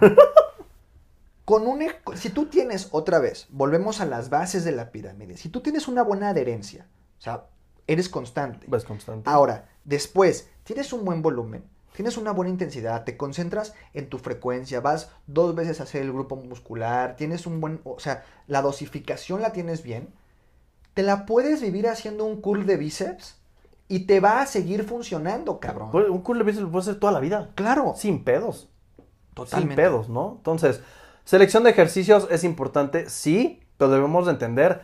[1.45, 1.85] Con un,
[2.15, 5.89] si tú tienes, otra vez, volvemos a las bases de la pirámide, si tú tienes
[5.89, 6.87] una buena adherencia,
[7.19, 7.47] o sea,
[7.89, 8.69] eres constante.
[8.71, 9.29] Ves constante.
[9.29, 14.81] Ahora, después, tienes un buen volumen, tienes una buena intensidad, te concentras en tu frecuencia,
[14.81, 19.43] vas dos veces a hacer el grupo muscular, tienes un buen, o sea, la dosificación
[19.43, 20.15] la tienes bien,
[20.95, 23.39] te la puedes vivir haciendo un curl de bíceps
[23.89, 25.91] y te va a seguir funcionando, cabrón.
[25.91, 27.51] Pues, Un curl de bíceps lo puedes hacer toda la vida.
[27.55, 28.69] Claro, Sin pedos.
[29.35, 29.75] totalmente.
[29.75, 30.35] Sin pedos, ¿no?
[30.39, 30.83] Entonces,
[31.25, 34.83] selección de ejercicios es importante, sí, pero debemos de entender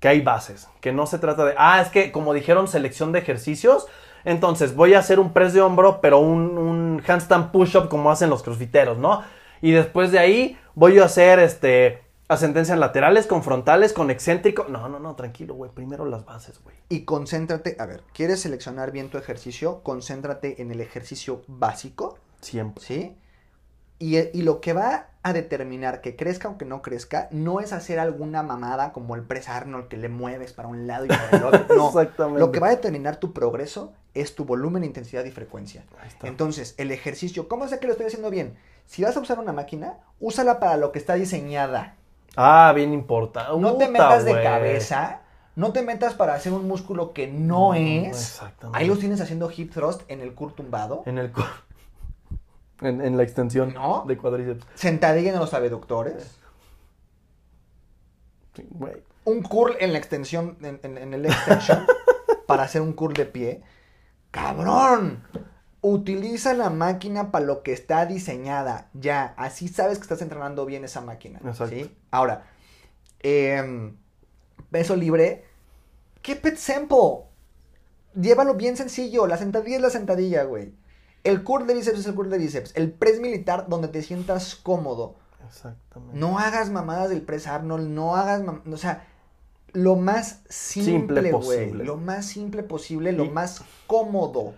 [0.00, 0.68] que hay bases.
[0.80, 3.86] Que no se trata de, ah, es que como dijeron, selección de ejercicios.
[4.24, 8.30] Entonces, voy a hacer un press de hombro, pero un, un handstand push-up como hacen
[8.30, 9.22] los crossfiteros, ¿no?
[9.60, 14.66] Y después de ahí voy a hacer este ascendencias laterales con frontales, con excéntrico.
[14.68, 15.70] No, no, no, tranquilo, güey.
[15.70, 16.76] Primero las bases, güey.
[16.88, 19.82] Y concéntrate, a ver, ¿quieres seleccionar bien tu ejercicio?
[19.82, 22.84] Concéntrate en el ejercicio básico, Siempre.
[22.84, 23.16] ¿sí?
[23.98, 27.72] Y, y lo que va a determinar que crezca o que no crezca no es
[27.72, 31.28] hacer alguna mamada como el press Arnold que le mueves para un lado y para
[31.30, 31.66] el otro.
[31.76, 32.40] No, Exactamente.
[32.40, 35.84] lo que va a determinar tu progreso es tu volumen, intensidad y frecuencia.
[36.00, 36.26] Ahí está.
[36.26, 38.56] Entonces, el ejercicio, ¿cómo sé que lo estoy haciendo bien?
[38.86, 41.94] Si vas a usar una máquina, úsala para lo que está diseñada.
[42.36, 43.52] Ah, bien importante.
[43.60, 45.20] No te metas de cabeza,
[45.56, 48.08] no te metas para hacer un músculo que no, No, es.
[48.16, 48.78] exactamente.
[48.78, 51.42] Ahí los tienes haciendo hip thrust en el cur tumbado, En el cu-
[52.80, 54.04] en, en la extensión ¿No?
[54.06, 54.64] de cuádriceps.
[54.74, 56.38] sentadilla en los abductores.
[58.54, 58.66] Sí,
[59.24, 61.86] un curl en la extensión, en, en- en el extension,
[62.46, 63.62] para hacer un curl de pie.
[64.30, 65.22] ¡Cabrón!
[65.82, 68.88] Utiliza la máquina para lo que está diseñada.
[68.94, 71.40] Ya, así sabes que estás entrenando bien esa máquina.
[71.44, 71.74] Exacto.
[71.74, 71.94] ¿sí?
[72.10, 72.44] Ahora,
[73.20, 73.96] em,
[74.70, 75.44] peso libre.
[76.22, 77.24] Keep it simple.
[78.14, 79.26] Llévalo bien sencillo.
[79.26, 80.72] La sentadilla es la sentadilla, güey.
[81.24, 82.72] El curl de bíceps es el curl de bíceps.
[82.76, 85.16] El press militar donde te sientas cómodo.
[85.46, 86.16] Exactamente.
[86.18, 89.06] No hagas mamadas del press Arnold, no hagas, mam- o sea,
[89.72, 91.32] lo más simple, Simple güey,
[91.66, 91.84] posible.
[91.84, 94.54] lo más simple posible, lo Y- más cómodo.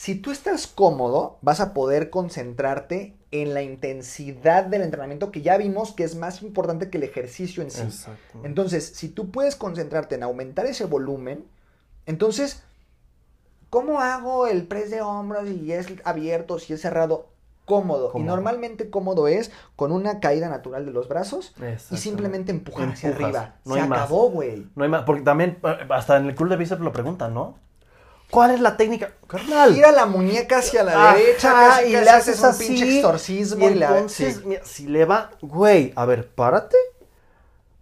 [0.00, 5.58] Si tú estás cómodo, vas a poder concentrarte en la intensidad del entrenamiento que ya
[5.58, 7.82] vimos que es más importante que el ejercicio en sí.
[7.82, 8.48] Exactamente.
[8.48, 11.44] Entonces, si tú puedes concentrarte en aumentar ese volumen,
[12.06, 12.62] entonces,
[13.68, 17.26] ¿cómo hago el press de hombros si es abierto, si es cerrado?
[17.66, 18.10] Cómodo.
[18.14, 21.54] Y normalmente cómodo es con una caída natural de los brazos
[21.90, 23.56] y simplemente empujar hacia arriba.
[23.66, 23.98] no Se hay más.
[23.98, 24.66] acabó, güey.
[24.74, 27.58] No hay más, porque también, eh, hasta en el club de bíceps lo preguntan, ¿no?
[28.30, 29.10] ¿Cuál es la técnica?
[29.26, 29.74] Carnal.
[29.74, 32.66] Gira la muñeca hacia la Ajá, derecha casi, y casi le haces un así.
[32.68, 34.42] pinche exorcismo y, y la entonces, sí.
[34.46, 36.76] mira, si le va, güey, a ver, párate.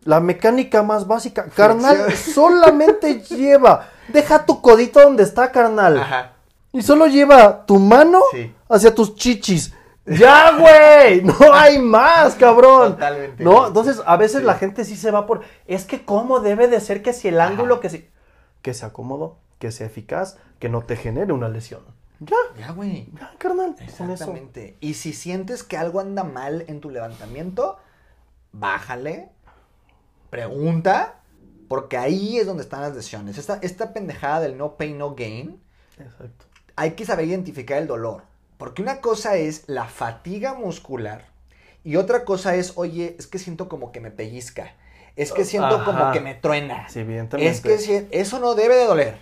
[0.04, 2.34] La mecánica más básica, carnal, Flexión.
[2.34, 5.98] solamente lleva, deja tu codito donde está, carnal.
[5.98, 6.32] Ajá.
[6.72, 8.54] Y solo lleva tu mano Sí.
[8.68, 9.74] hacia tus chichis.
[10.06, 11.22] ¡Ya, güey!
[11.22, 12.92] No hay más, cabrón.
[12.92, 13.66] Totalmente, ¿No?
[13.66, 14.46] Entonces, a veces Sí.
[14.46, 15.42] la gente sí se va por.
[15.66, 17.50] Es que, ¿cómo debe de ser que si el Ajá.
[17.50, 18.08] ángulo que si.
[18.62, 21.80] Que sea cómodo, que sea eficaz, que no te genere una lesión.
[22.20, 23.08] Ya, Ya, güey.
[23.18, 23.76] ya, carnal.
[23.80, 24.76] Exactamente.
[24.80, 27.78] Y si sientes que algo anda mal en tu levantamiento,
[28.52, 29.28] bájale,
[30.30, 31.20] pregunta,
[31.68, 33.38] porque ahí es donde están las lesiones.
[33.38, 35.60] Esta, esta pendejada del no pain, no gain,
[35.98, 36.46] Exacto.
[36.76, 38.22] hay que saber identificar el dolor.
[38.56, 41.26] Porque una cosa es la fatiga muscular
[41.84, 44.74] y otra cosa es, oye, es que siento como que me pellizca.
[45.14, 45.84] Es que siento Ajá.
[45.84, 46.88] como que me truena.
[46.88, 47.50] Sí, evidentemente.
[47.50, 49.18] es que si- eso no debe de doler.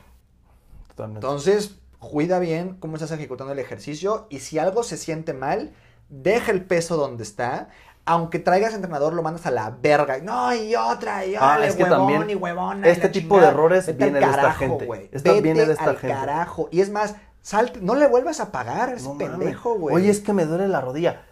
[0.97, 1.25] Totalmente.
[1.27, 5.73] Entonces, cuida bien cómo estás ejecutando el ejercicio y si algo se siente mal,
[6.09, 7.69] deja el peso donde está.
[8.09, 10.19] Aunque traigas entrenador, lo mandas a la verga.
[10.19, 12.87] No, y otra, y Ah, es que huevón también y huevona.
[12.89, 15.09] este tipo de errores Vete viene de esta gente.
[15.11, 16.15] Esta Vete viene de esta al gente.
[16.15, 16.69] carajo.
[16.71, 19.97] Y es más, salte, no le vuelvas a pagar a ese No pendejo, güey.
[19.97, 21.23] Oye, es que me duele la rodilla.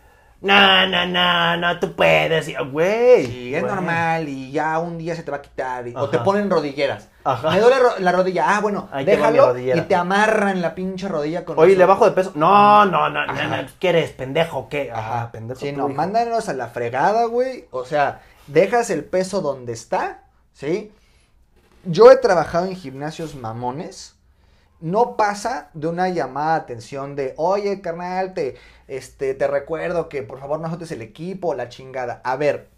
[0.44, 2.48] No, no, no, no, tú puedes.
[2.48, 3.26] Y- Güey.
[3.26, 3.74] Sí, es güey.
[3.74, 5.88] normal y ya un día se te va a quitar.
[5.88, 7.08] y- o te ponen rodilleras.
[7.24, 7.50] Ajá.
[7.50, 8.44] Me duele la rodilla.
[8.56, 11.74] Ah, bueno, Ahí déjalo y te amarran la pinche rodilla con Oye.
[11.76, 12.32] ¿le bajo de peso?
[12.34, 13.62] No, no, no, no, Ajá.
[13.62, 14.92] no, ¿qué eres, pendejo qué?
[14.92, 15.58] Ajá, Ajá, pendejo.
[15.60, 15.96] Sí, tú, no, hijo.
[15.96, 17.64] mándanos a la fregada, güey.
[17.70, 20.92] O sea, dejas el peso donde está, ¿sí?
[21.84, 24.13] Yo he trabajado en gimnasios mamones.
[24.84, 28.56] No pasa de una llamada de atención de, oye, carnal, te,
[28.86, 32.20] este, te recuerdo que por favor no azotes el equipo, la chingada.
[32.22, 32.68] A ver,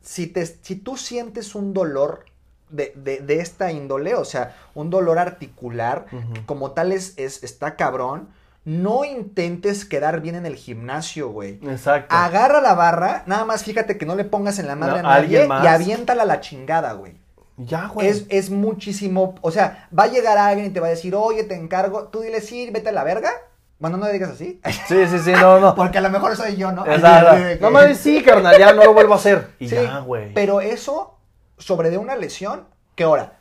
[0.00, 2.24] si, te, si tú sientes un dolor
[2.68, 6.06] de, de- de esta índole, o sea, un dolor articular,
[6.46, 8.28] como tal es, es, está cabrón,
[8.64, 11.60] no intentes quedar bien en el gimnasio, güey.
[11.68, 12.12] Exacto.
[12.14, 15.20] Agarra la barra, nada más fíjate que no le pongas en la madre No, a
[15.20, 17.21] nadie y aviéntala a la chingada, güey.
[17.66, 18.08] Ya, güey.
[18.08, 21.44] Es, es muchísimo, o sea, va a llegar alguien y te va a decir, oye,
[21.44, 23.30] te encargo, tú dile, sí, vete a la verga.
[23.78, 25.74] Bueno, no le digas así, Sí, sí, sí, no, no.
[25.76, 26.86] porque a lo mejor soy yo, ¿no?
[26.86, 27.36] Exacto.
[27.60, 29.48] No mames, sí, carnal, ya no lo vuelvo a hacer.
[29.58, 30.32] Y Sí, ya, güey.
[30.34, 31.16] Pero eso,
[31.58, 33.38] sobre de una lesión, que ahora,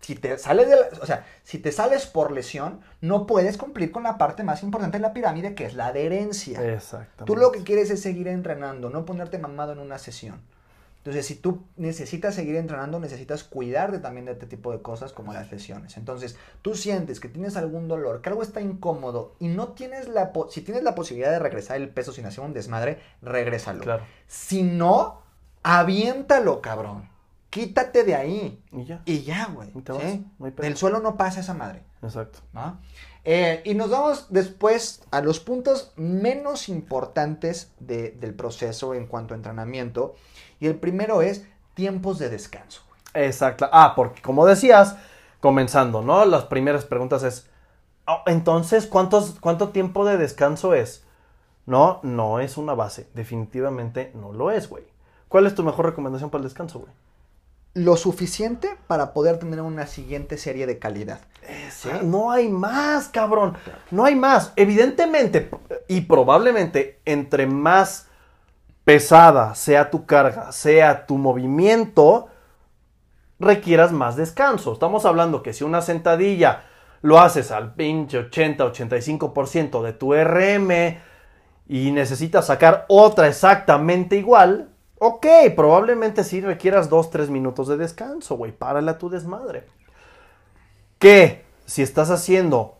[0.00, 3.90] si te sales de la- o sea, si te sales por lesión, no puedes cumplir
[3.90, 6.60] con la parte más importante de la pirámide, que es la adherencia.
[6.74, 7.24] Exactamente.
[7.24, 10.40] Tú lo que quieres es seguir entrenando, no ponerte mamado en una sesión.
[11.06, 15.32] Entonces, si tú necesitas seguir entrenando, necesitas cuidarte también de este tipo de cosas como
[15.32, 15.96] las lesiones.
[15.96, 20.32] Entonces, tú sientes que tienes algún dolor, que algo está incómodo y no tienes la
[20.50, 23.84] si tienes la posibilidad de regresar el peso sin hacer un desmadre, regrésalo.
[23.84, 24.02] Claro.
[24.26, 25.22] Si no,
[25.62, 27.08] aviéntalo, cabrón.
[27.50, 28.64] Quítate de ahí.
[28.72, 29.02] Y ya.
[29.04, 29.72] Y ya, güey.
[30.00, 30.26] ¿sí?
[30.56, 31.84] Del suelo no pasa esa madre.
[32.02, 32.40] Exacto.
[32.52, 32.80] ¿no?
[33.28, 39.34] Eh, y nos vamos después a los puntos menos importantes de- del proceso en cuanto
[39.34, 40.14] a entrenamiento.
[40.60, 42.82] Y el primero es tiempos de descanso.
[43.14, 43.68] Exacto.
[43.72, 44.96] Ah, porque como decías,
[45.40, 46.24] comenzando, ¿no?
[46.24, 47.48] Las primeras preguntas es,
[48.06, 51.02] "Oh, entonces, ¿cuántos, ¿cuánto tiempo de descanso es?
[51.66, 53.08] No, no es una base.
[53.14, 54.84] Definitivamente no lo es, güey.
[55.28, 56.92] ¿Cuál es tu mejor recomendación para el descanso, güey?
[57.76, 61.20] Lo suficiente para poder tener una siguiente serie de calidad.
[61.70, 61.90] ¿sí?
[62.02, 63.54] No hay más, cabrón.
[63.90, 64.54] No hay más.
[64.56, 65.50] Evidentemente
[65.86, 68.08] y probablemente entre más
[68.84, 72.28] pesada sea tu carga, sea tu movimiento,
[73.38, 74.72] requieras más descanso.
[74.72, 76.62] Estamos hablando que si una sentadilla
[77.02, 80.98] lo haces al pinche 80, 85% de tu RM
[81.68, 88.36] y necesitas sacar otra exactamente igual, Ok, probablemente sí requieras dos, tres minutos de descanso,
[88.36, 88.52] güey.
[88.52, 89.66] Párale a tu desmadre.
[90.98, 92.76] Que si estás haciendo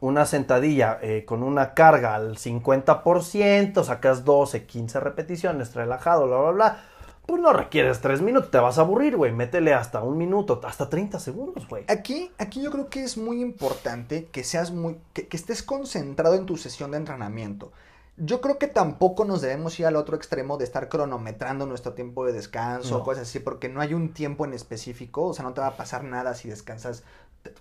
[0.00, 6.50] una sentadilla eh, con una carga al 50%, sacas 12, 15 repeticiones, relajado, bla, bla,
[6.50, 6.84] bla,
[7.24, 9.30] pues no requieres tres minutos, te vas a aburrir, güey.
[9.30, 11.84] Métele hasta un minuto, hasta 30 segundos, güey.
[11.86, 16.46] Aquí, aquí yo creo que es muy importante que seas muy, que estés concentrado en
[16.46, 17.70] tu sesión de entrenamiento.
[18.18, 22.24] Yo creo que tampoco nos debemos ir al otro extremo de estar cronometrando nuestro tiempo
[22.26, 23.04] de descanso o No.
[23.04, 25.76] cosas así, porque no hay un tiempo en específico, o sea, no te va a
[25.76, 27.04] pasar nada si descansas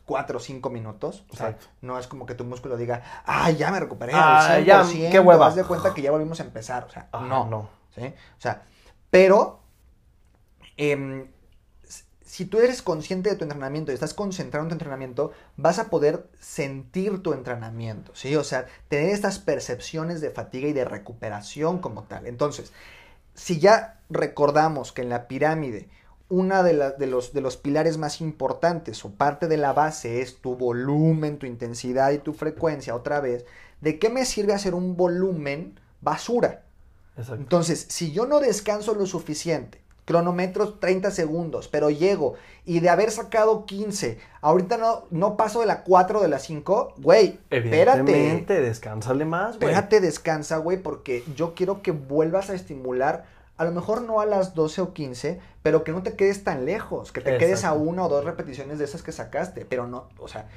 [0.06, 1.24] cuatro o cinco minutos.
[1.32, 1.68] O sea, Exacto.
[1.82, 5.10] no es como que tu músculo diga, ay, ya me recuperé Ah, al ya, 100%,
[5.12, 5.47] qué hueva".
[5.47, 7.45] haz de cuenta que ya volvimos a empezar, o sea, Ajá, no.
[7.47, 7.70] no.
[7.95, 8.02] ¿sí?
[8.38, 8.64] O sea,
[9.10, 9.62] pero
[10.78, 11.32] s-
[12.41, 15.89] si tú eres consciente de tu entrenamiento y estás concentrado en tu entrenamiento, vas a
[15.89, 18.35] poder sentir tu entrenamiento, ¿sí?
[18.35, 22.27] O sea, tener estas percepciones de fatiga y de recuperación como tal.
[22.27, 22.71] Entonces,
[23.33, 25.89] si ya recordamos que en la pirámide
[26.29, 30.21] una de, la- de los, de los pilares más importantes o parte de la base
[30.21, 33.45] es tu volumen, tu intensidad y tu frecuencia, otra vez,
[33.81, 36.63] ¿de qué me sirve hacer un volumen basura?
[37.17, 37.43] Exacto.
[37.43, 42.36] Entonces, si yo no descanso lo suficiente, cronometro 30 segundos, pero llego
[42.66, 46.39] y de haber sacado 15, ahorita no, no paso de la 4 o de la
[46.39, 47.99] 5, güey, espérate.
[47.99, 49.70] Evidentemente, descánsale más, güey.
[49.70, 53.26] Espérate, descansa, güey, porque yo quiero que vuelvas a estimular,
[53.58, 56.66] a lo mejor no a las 12 o 15, pero que no te quedes tan
[56.66, 60.10] lejos, que te quedes a una o dos repeticiones de esas que sacaste, pero no,
[60.20, 60.47] o sea,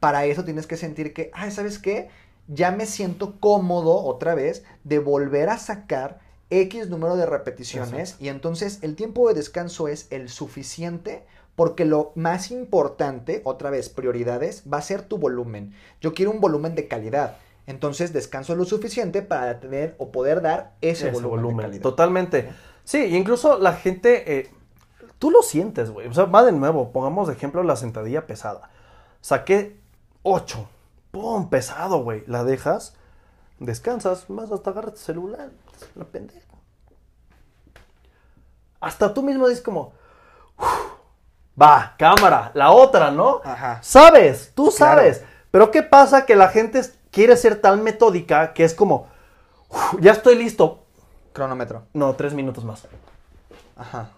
[0.00, 2.08] para eso tienes que sentir que, ay, ¿sabes qué?
[2.48, 6.20] Ya me siento cómodo otra vez de volver a sacar
[6.60, 8.24] X número de repeticiones Exacto.
[8.24, 11.24] y entonces el tiempo de descanso es el suficiente
[11.56, 15.74] porque lo más importante, otra vez, prioridades, va a ser tu volumen.
[16.00, 17.36] Yo quiero un volumen de calidad.
[17.66, 21.66] Entonces descanso lo suficiente para tener o poder dar ese, Ese volumen, de volumen.
[21.66, 21.82] calidad.
[21.82, 22.50] Totalmente.
[22.84, 24.50] Sí, incluso la gente, eh,
[25.18, 26.08] tú lo sientes, güey.
[26.08, 28.70] O sea, va de nuevo, pongamos de ejemplo la sentadilla pesada.
[29.20, 29.76] Saqué
[30.22, 30.68] 8.
[31.12, 31.50] ¡Pum!
[31.50, 32.24] Pesado, güey.
[32.26, 32.94] La dejas,
[33.60, 35.50] descansas, más hasta agarras tu celular.
[35.94, 36.40] La pendeja.
[38.80, 39.92] Hasta tú mismo dices como,
[40.58, 40.66] "Uf,
[41.60, 43.40] va, cámara, la otra, ¿no?
[43.44, 43.78] Ajá.
[43.82, 45.00] Sabes, tú Claro.
[45.00, 45.22] sabes.
[45.50, 46.26] Pero ¿qué pasa?
[46.26, 49.08] Que la gente quiere ser tan metódica que es como,
[49.68, 50.84] "Uf, ya estoy listo.
[51.32, 51.84] Cronómetro.
[51.92, 52.86] No, tres minutos más.
[53.76, 54.10] Ajá.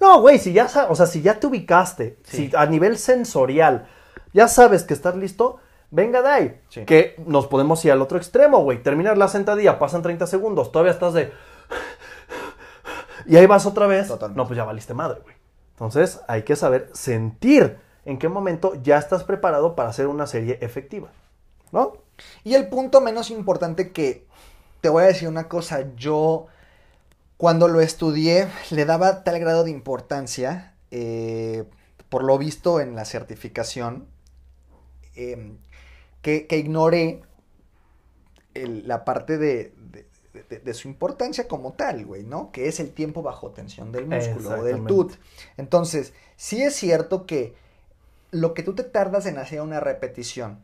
[0.00, 2.48] No, güey, si ya o sea, si ya te ubicaste, Sí.
[2.50, 3.88] si a nivel sensorial
[4.32, 5.58] ya sabes que estás listo,
[5.90, 6.60] venga de ahí.
[6.68, 6.84] Sí.
[6.84, 8.82] Que nos podemos ir al otro extremo, güey.
[8.82, 11.32] Terminar la sentadilla, pasan 30 segundos, todavía estás de.
[13.26, 14.08] Y ahí vas otra vez.
[14.08, 14.38] Totalmente.
[14.38, 15.36] No, pues ya valiste madre, güey.
[15.72, 20.58] Entonces hay que saber sentir en qué momento ya estás preparado para hacer una serie
[20.62, 21.10] efectiva.
[21.70, 21.98] ¿No?
[22.42, 24.26] Y el punto menos importante que
[24.80, 26.46] te voy a decir una cosa, yo
[27.36, 31.64] cuando lo estudié le daba tal grado de importancia, eh,
[32.08, 34.08] por lo visto en la certificación,
[35.14, 35.56] eh,
[36.28, 37.22] que, que ignoré
[38.54, 40.06] el- la parte de, de-
[40.50, 42.52] de- de su importancia como tal, güey, ¿no?
[42.52, 44.76] Que es el tiempo bajo tensión del músculo o del.
[44.88, 45.12] TUT.
[45.56, 47.54] Entonces, sí es cierto que
[48.30, 50.62] lo que tú te tardas en hacer una repetición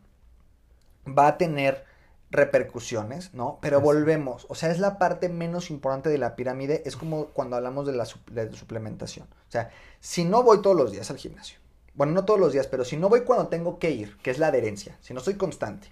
[1.07, 1.83] va a tener
[2.29, 3.57] repercusiones, ¿no?
[3.61, 7.55] Pero volvemos, o sea, es la parte menos importante de la pirámide, es como cuando
[7.55, 9.27] hablamos de la de suplementación.
[9.47, 11.57] O sea, si no voy todos los días al gimnasio,
[11.95, 14.39] bueno, no todos los días, pero si no voy cuando tengo que ir, que es
[14.39, 15.87] la adherencia, si no soy constante,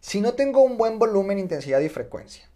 [0.00, 2.48] si no tengo un buen volumen, intensidad y frecuencia,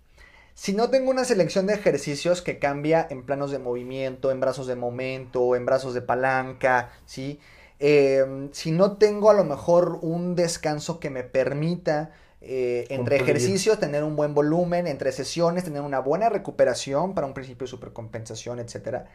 [0.55, 4.67] si no tengo una selección de ejercicios que cambia en planos de movimiento, en brazos
[4.67, 7.41] de momento, en brazos de palanca, ¿sí?
[7.81, 13.81] Eh, si no tengo a lo mejor un descanso que me permita eh, entre ejercicios
[13.81, 18.61] tener un buen volumen, entre sesiones tener una buena recuperación para un principio de supercompensación,
[18.61, 19.07] etcétera,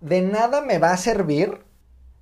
[0.00, 1.60] de nada me va a servir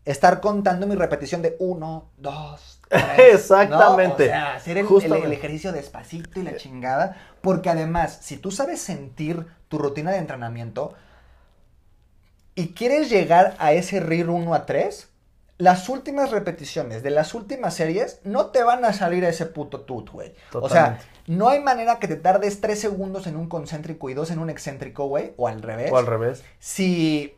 [0.05, 3.35] estar contando mi repetición de uno, dos, tres.
[3.35, 4.25] Exactamente.
[4.27, 4.31] ¿no?
[4.33, 5.27] O sea, hacer el, el- Justamente.
[5.27, 7.17] el ejercicio despacito y la chingada.
[7.41, 10.95] Porque además, si tú sabes sentir tu rutina de entrenamiento
[12.55, 15.09] y quieres llegar a ese RIR 1 a 3,
[15.59, 19.83] las últimas repeticiones de las últimas series no te van a salir a ese puto
[19.83, 20.35] tut, güey.
[20.53, 24.33] O sea, no hay manera que te tardes 3 segundos en un concéntrico y 2
[24.33, 25.33] en un excéntrico, güey.
[25.37, 26.43] O al revés O al revés.
[26.59, 27.35] si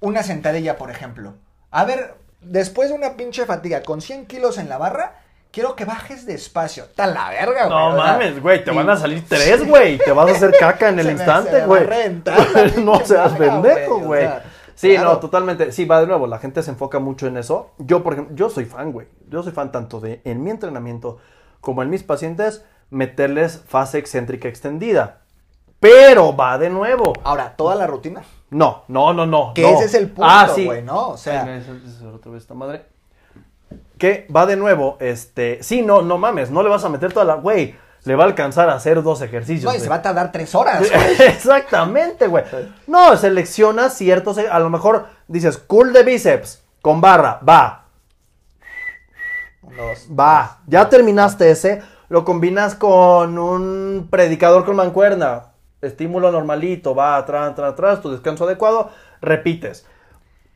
[0.00, 1.34] una sentadilla, por ejemplo.
[1.70, 5.16] A ver, después de una pinche fatiga con 100 kilos en la barra,
[5.52, 6.84] quiero que bajes despacio.
[6.84, 7.78] Está la verga, güey.
[7.78, 9.98] No mames, güey, te y- van a salir tres, güey.
[9.98, 11.86] Te vas a hacer caca en el Se se instante, me a güey.
[12.84, 14.20] no seas pendejo, güey, o güey.
[14.22, 14.44] sea,
[14.74, 15.10] Sí, claro.
[15.10, 15.72] no, totalmente.
[15.72, 17.72] Sí, va de nuevo, la gente se enfoca mucho en eso.
[17.76, 19.08] Yo, por ejemplo, yo soy fan, güey.
[19.28, 21.18] Yo soy fan tanto de en mi entrenamiento
[21.60, 25.18] como en mis pacientes meterles fase excéntrica extendida.
[25.80, 27.12] Pero va de nuevo.
[27.24, 28.22] Ahora, ¿toda la rutina?
[28.50, 29.52] No, no, no, no.
[29.54, 29.68] Que no.
[29.70, 30.64] ese es el punto, Ah, sí.
[30.64, 31.10] güey, ¿no?
[31.10, 32.84] O sea, Ay, esa- esa es otra vez esta madre.
[33.98, 37.24] Que va de nuevo, este, sí, no, no mames, no le vas a meter toda
[37.26, 39.64] la, güey, le va a alcanzar a hacer dos ejercicios.
[39.64, 39.82] no, y güey.
[39.84, 41.28] se va a tardar tres horas, güey.
[41.28, 42.44] Exactamente, güey.
[42.86, 47.84] No, selecciona ciertos, a lo mejor dices, cool de bíceps, con barra, va,
[49.62, 50.08] Dos.
[50.18, 50.58] va.
[50.66, 55.49] Ya terminaste ese, lo combinas con un predicador con mancuerna,
[55.82, 59.86] estímulo normalito, va, atrás, atrás, atrás, tu descanso adecuado, repites.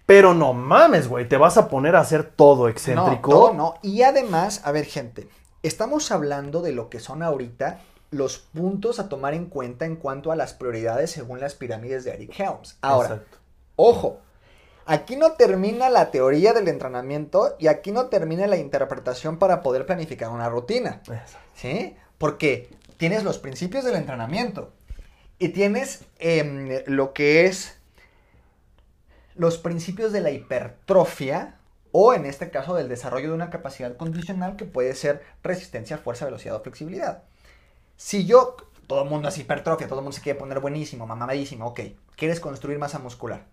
[0.06, 3.30] Pero no mames, güey, te vas a poner a hacer todo excéntrico.
[3.30, 3.74] No, todo no.
[3.82, 5.28] Y además, a ver, gente,
[5.62, 10.30] estamos hablando de lo que son ahorita los puntos a tomar en cuenta en cuanto
[10.30, 12.78] a las prioridades según las pirámides de Eric Helms.
[12.82, 13.38] Ahora, Exacto.
[13.76, 14.18] ojo,
[14.86, 19.86] aquí no termina la teoría del entrenamiento y aquí no termina la interpretación para poder
[19.86, 21.00] planificar una rutina.
[21.08, 21.38] Exacto.
[21.54, 21.96] ¿Sí?
[22.18, 24.70] Porque tienes los principios del entrenamiento
[25.38, 27.76] y tienes em, lo que es
[29.34, 31.56] los principios de la hipertrofia
[31.92, 36.24] o en este caso del desarrollo de una capacidad condicional que puede ser resistencia, fuerza,
[36.24, 37.22] velocidad o flexibilidad.
[37.96, 38.56] Si yo,
[38.86, 41.80] todo el mundo es hipertrofia, todo el mundo se quiere poner buenísimo, mamadísimo, ok,
[42.16, 43.44] quieres construir masa muscular.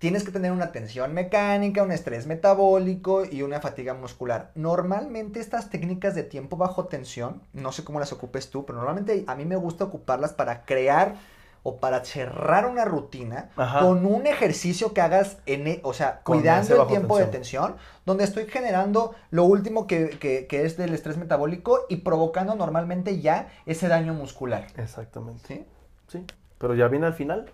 [0.00, 4.50] Tienes que tener una tensión mecánica, un estrés metabólico y una fatiga muscular.
[4.54, 9.24] Normalmente estas técnicas de tiempo bajo tensión, no sé cómo las ocupes tú, pero normalmente
[9.26, 11.16] a mí me gusta ocuparlas para crear
[11.62, 13.80] o para cerrar una rutina Ajá.
[13.80, 17.72] con un ejercicio que hagas en, e- o sea, cuidando el tiempo de tensión.
[17.74, 22.54] tensión, donde estoy generando lo último que, que- que es del estrés metabólico y provocando
[22.54, 24.66] normalmente ya ese daño muscular.
[24.78, 25.42] Exactamente.
[25.46, 25.66] ¿Sí?
[26.08, 26.24] Sí.
[26.56, 27.52] Pero ya viene al final.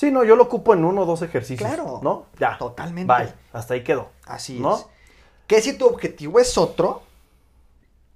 [0.00, 1.68] Sí, no, yo lo ocupo en uno o dos ejercicios.
[1.68, 2.00] Claro.
[2.02, 2.24] ¿No?
[2.38, 2.56] Ya.
[2.56, 3.12] Totalmente.
[3.12, 3.34] Bye.
[3.52, 4.08] Hasta ahí quedó.
[4.24, 4.74] Así ¿No?
[4.76, 4.86] es.
[5.46, 7.02] Que si tu objetivo es otro,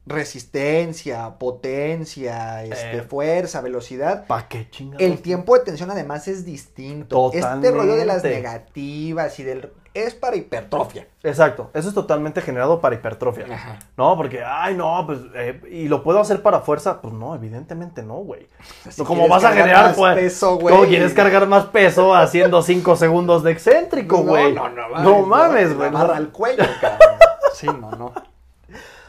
[0.07, 3.03] resistencia, potencia, este, Eh.
[3.03, 5.03] fuerza, velocidad, ¿Para qué chingados?
[5.03, 7.30] el tiempo de tensión además es distinto.
[7.35, 8.49] Este rollo de las Totalmente.
[8.49, 9.70] negativas y del...
[9.95, 11.07] es para hipertrofia.
[11.23, 11.71] Exacto.
[11.73, 13.47] Eso es totalmente generado para hipertrofia.
[13.49, 13.79] Ajá.
[13.97, 17.01] No, porque, ay, no, pues, eh, ¿y lo puedo hacer para fuerza?
[17.01, 18.49] Pues no, evidentemente no, güey.
[18.91, 20.75] Si No, ¿Cómo quieres vas a generar más pues, peso, güey.
[20.75, 24.53] ¿Cómo quieres cargar más peso haciendo 5 segundos de excéntrico, güey?
[24.53, 25.93] No, no, no, No mames, güey.
[25.93, 27.19] La barra al cuello, cabrón.
[27.55, 28.13] Sí, no, no.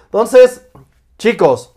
[0.03, 0.67] Entonces,
[1.17, 1.75] chicos,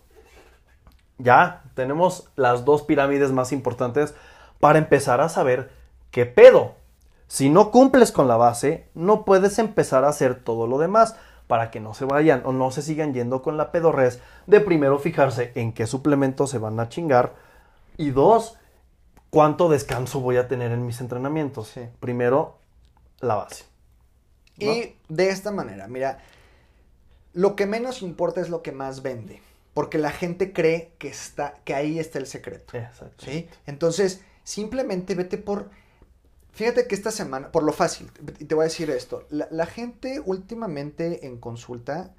[1.17, 4.13] ya tenemos las dos pirámides más importantes
[4.59, 5.71] para empezar a saber
[6.11, 6.75] qué pedo.
[7.29, 11.15] Si no cumples con la base, no puedes empezar a hacer todo lo demás
[11.47, 14.99] para que no se vayan o no se sigan yendo con la pedorrez de primero
[14.99, 17.35] fijarse en qué suplementos se van a chingar
[17.97, 18.57] y dos,
[19.29, 21.69] cuánto descanso voy a tener en mis entrenamientos.
[21.69, 21.81] Sí.
[21.99, 22.57] Primero,
[23.19, 23.65] la base.
[24.57, 24.73] ¿no?
[24.73, 26.19] Y de esta manera, mira,
[27.33, 29.41] lo que menos importa es lo que más vende.
[29.75, 32.75] Porque la gente cree que, está, que ahí está el secreto.
[32.75, 33.25] Exacto.
[33.25, 33.47] ¿Sí?
[33.65, 35.69] Entonces, simplemente vete por.
[36.53, 40.19] Fíjate que esta semana, por lo fácil, te voy a decir esto: la, la gente
[40.25, 42.13] últimamente en consulta,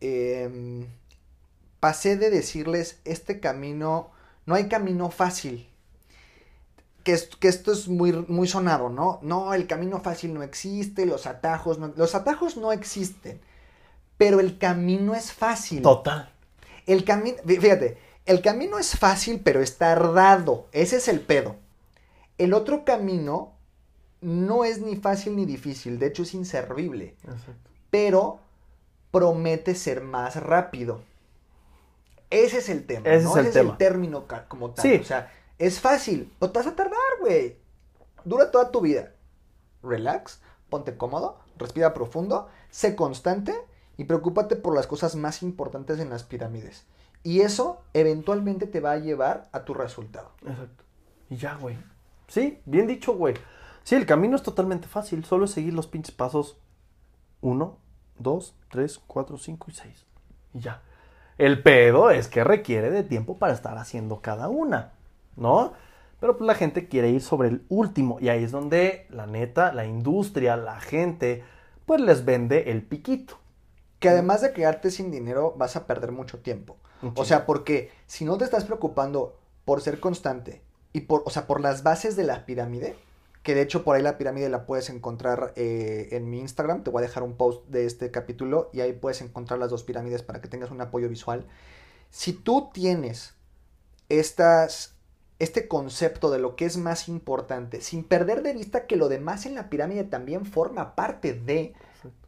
[0.00, 0.86] em,
[1.80, 4.10] pasé de decirles: este camino,
[4.46, 5.68] no hay camino fácil.
[7.04, 9.18] Que, es- que esto es muy, muy sonado, ¿no?
[9.22, 11.92] No, el camino fácil no existe, los atajos no.
[11.96, 13.40] Los atajos no existen,
[14.16, 15.82] pero el camino es fácil.
[15.82, 16.30] Total.
[16.86, 20.68] El camino, fíjate, el camino es fácil, pero es tardado.
[20.72, 21.56] Ese es el pedo.
[22.38, 23.52] El otro camino
[24.22, 27.70] no es ni fácil ni difícil, de hecho es inservible, Exacto.
[27.90, 28.40] pero
[29.10, 31.02] promete ser más rápido.
[32.30, 33.30] Ese es el tema, Ese ¿no?
[33.32, 33.64] es el Ese tema.
[33.68, 34.82] es el término como tal.
[34.82, 34.94] Sí.
[35.00, 37.56] O sea, es fácil, pero te vas a tardar, güey.
[38.24, 39.12] Dura toda tu vida.
[39.82, 43.54] Relax, ponte cómodo, respira profundo, sé constante
[43.98, 46.86] y preocúpate por las cosas más importantes en las pirámides.
[47.22, 50.30] Y eso eventualmente te va a llevar a tu resultado.
[50.46, 50.84] Exacto.
[51.28, 51.76] Y ya, güey.
[52.28, 53.34] Sí, bien dicho, güey.
[53.84, 55.24] Sí, el camino es totalmente fácil.
[55.24, 56.58] Solo es seguir los pinches pasos
[57.40, 57.78] 1,
[58.18, 60.06] 2, 3, 4, 5 y 6.
[60.54, 60.82] Y ya.
[61.38, 64.92] El pedo es que requiere de tiempo para estar haciendo cada una.
[65.36, 65.72] ¿No?
[66.20, 68.18] Pero pues la gente quiere ir sobre el último.
[68.20, 71.42] Y ahí es donde la neta, la industria, la gente,
[71.84, 73.38] pues les vende el piquito.
[73.98, 76.76] Que además de quedarte sin dinero, vas a perder mucho tiempo.
[77.16, 80.62] O sea, porque si no te estás preocupando por ser constante
[80.92, 82.96] y por, o sea, por las bases de la pirámide,
[83.42, 86.90] que de hecho por ahí la pirámide la puedes encontrar eh, en mi Instagram, te
[86.90, 90.22] voy a dejar un post de este capítulo y ahí puedes encontrar las dos pirámides
[90.22, 91.44] para que tengas un apoyo visual.
[92.10, 93.34] Si tú tienes
[94.08, 94.94] estas,
[95.40, 99.44] este concepto de lo que es más importante, sin perder de vista que lo demás
[99.44, 101.74] en la pirámide también forma parte de,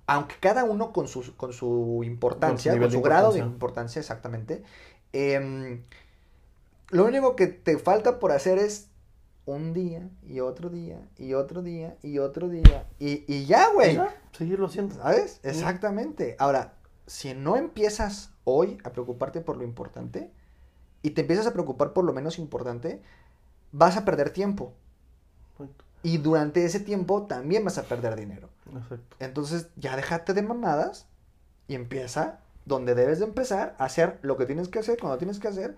[0.06, 3.54] aunque cada uno con su, con su importancia, con su, de grado de importancia.
[3.54, 4.64] importancia exactamente,
[5.12, 5.82] em,
[6.90, 8.88] lo único que te falta por hacer es
[9.46, 13.98] un día y otro día y otro día y otro día y, y ya, güey.
[14.32, 14.94] Seguirlo haciendo.
[14.94, 15.40] ¿Sabes?
[15.42, 16.36] Exactamente.
[16.38, 16.74] Ahora,
[17.06, 20.30] si no empiezas hoy a preocuparte por lo importante
[21.02, 23.02] y te empiezas a preocupar por lo menos importante,
[23.72, 24.72] vas a perder tiempo.
[25.52, 25.84] Exacto.
[26.02, 28.48] Y durante ese tiempo también vas a perder dinero.
[28.74, 29.16] Exacto.
[29.20, 31.06] Entonces ya déjate de mamadas
[31.68, 35.38] y empieza donde debes de empezar a hacer lo que tienes que hacer cuando tienes
[35.38, 35.76] que hacer.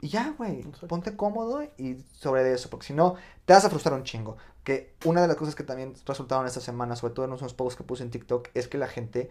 [0.00, 3.94] Y ya, güey, ponte cómodo y sobre eso, porque si no, te vas a frustrar
[3.94, 4.36] un chingo.
[4.62, 7.76] Que una de las cosas que también resultaron esta semana, sobre todo en unos posts
[7.76, 9.30] que puse en TikTok, es que la gente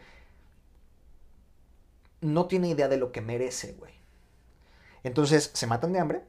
[2.22, 3.93] no tiene idea de lo que merece, güey.
[5.03, 6.24] Entonces se matan de hambre,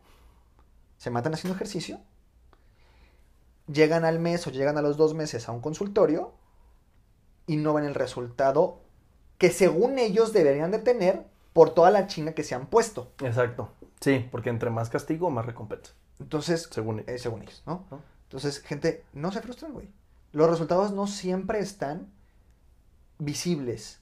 [0.99, 2.01] se matan haciendo ejercicio,
[3.66, 6.34] llegan al mes o llegan a los dos meses a un consultorio
[7.47, 8.80] y no ven el resultado
[9.39, 11.26] que según ellos deberían de tener
[11.57, 13.13] por toda la chinga que se han puesto.
[13.23, 13.71] Exacto.
[14.03, 15.95] Sí, porque entre más castigo, más recompensa.
[16.21, 17.87] Entonces, Según eh, según ellos, ¿no?
[17.91, 18.03] ¿no?
[18.25, 19.89] Entonces, gente, no se frustren, güey.
[20.33, 22.13] Los resultados no siempre están
[23.19, 24.01] visibles.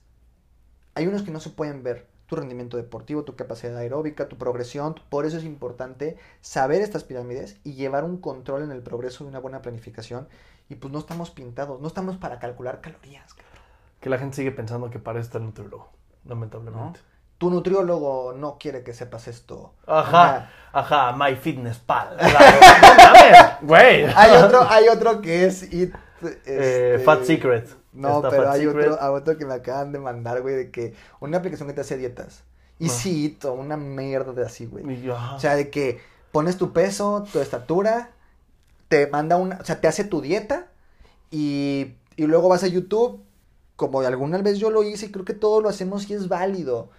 [0.95, 2.09] Hay unos que no se pueden ver.
[2.25, 4.95] Tu rendimiento deportivo, tu capacidad aeróbica, tu progresión.
[5.07, 9.29] Por eso es importante saber estas pirámides y llevar un control en el progreso de
[9.29, 10.27] una buena planificación.
[10.67, 13.63] Y pues no estamos pintados, no estamos para calcular calorías, cabrón.
[14.01, 15.89] Que la gente sigue pensando que para está el nutriólogo,
[16.25, 16.99] lamentablemente.
[17.37, 19.73] Tu nutriólogo no quiere que sepas esto.
[19.87, 22.17] Ajá, ajá, My Fitness Pal.
[23.61, 24.05] Güey.
[24.15, 25.89] Hay otro, hay otro que es Eat,
[26.23, 27.67] Eh, este, Fat Secret.
[27.93, 28.87] No, pero hay Secret.
[28.91, 31.81] otro, hay otro que me acaban de mandar, güey, de que una aplicación que te
[31.81, 32.43] hace dietas.
[32.79, 32.91] Y Ah.
[32.91, 35.01] sí, to- una mierda de así, güey.
[35.01, 35.17] Yo.
[35.35, 38.11] O sea, de que pones tu peso, tu estatura,
[38.89, 40.67] te manda una, o sea, te hace tu dieta
[41.31, 43.21] y, y luego vas a YouTube,
[43.75, 46.89] como alguna vez yo lo hice y creo que todos lo hacemos y es válido.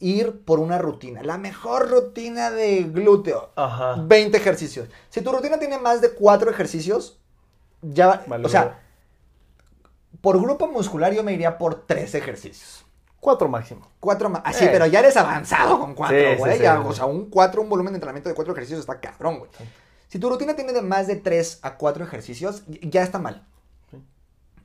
[0.00, 3.50] Ir por una rutina, la mejor rutina de glúteo.
[3.54, 3.96] Ajá.
[3.98, 4.88] 20 ejercicios.
[5.10, 7.20] Si tu rutina tiene más de 4 ejercicios,
[7.82, 8.80] ya, Vale, o sea,
[10.20, 12.84] por grupo muscular yo me iría por 3 ejercicios.
[13.20, 13.86] Cuatro máximo.
[14.00, 14.40] Cuatro más.
[14.46, 14.70] Así, Eh.
[14.72, 16.58] pero ya eres avanzado con cuatro, sí, güey.
[16.58, 16.64] sí.
[16.66, 19.50] O sea, un cuatro, un volumen de entrenamiento de cuatro ejercicios está cabrón, güey.
[20.08, 23.46] Si tu rutina tiene de más de tres a cuatro ejercicios, ya está mal.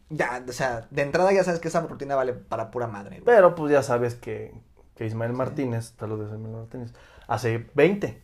[0.09, 3.25] Ya, o sea, de entrada ya sabes que esa rutina vale para pura madre, güey.
[3.25, 4.53] Pero pues ya sabes que,
[4.95, 6.93] que Ismael Martínez, saludos de Ismael Martínez,
[7.27, 8.21] hace 20.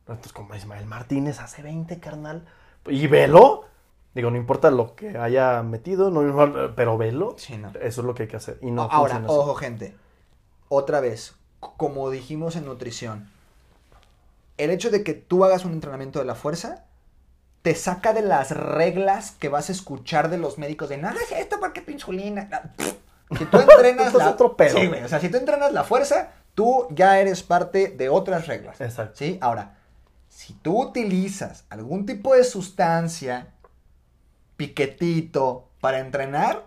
[0.00, 2.46] Entonces, como Ismael Martínez hace 20, carnal.
[2.86, 3.64] Y velo.
[4.14, 7.34] Digo, no importa lo que haya metido, no, pero velo.
[7.36, 7.70] Sí, no.
[7.80, 8.58] Eso es lo que hay que hacer.
[8.62, 9.24] Y no Ahora, así.
[9.26, 9.96] ojo, gente.
[10.68, 13.28] Otra vez, como dijimos en nutrición,
[14.56, 16.84] el hecho de que tú hagas un entrenamiento de la fuerza
[17.62, 21.32] te saca de las reglas que vas a escuchar de los médicos de no hagas
[21.32, 22.48] esto porque tu insulina.
[22.76, 23.03] Pff.
[23.38, 24.78] Si tú entrenas la otro pedo.
[24.78, 28.46] Sí, güey, o sea, si tú entrenas la fuerza, tú ya eres parte de otras
[28.46, 28.80] reglas.
[28.80, 29.14] Exacto.
[29.16, 29.38] ¿Sí?
[29.40, 29.74] Ahora,
[30.28, 33.48] si tú utilizas algún tipo de sustancia,
[34.56, 36.64] piquetito, para entrenar,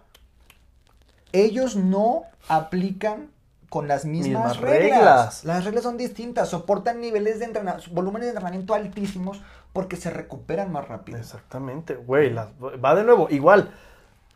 [1.31, 3.29] ellos no aplican
[3.69, 4.27] con las mismas,
[4.57, 4.97] Mismas reglas.
[4.99, 5.43] reglas.
[5.45, 9.41] Las reglas son distintas, soportan niveles de entrenamiento, volúmenes de entrenamiento altísimos
[9.73, 11.17] porque se recuperan más rápido.
[11.17, 12.29] Exactamente, güey.
[12.29, 12.47] las-
[12.83, 13.71] Va de nuevo, igual.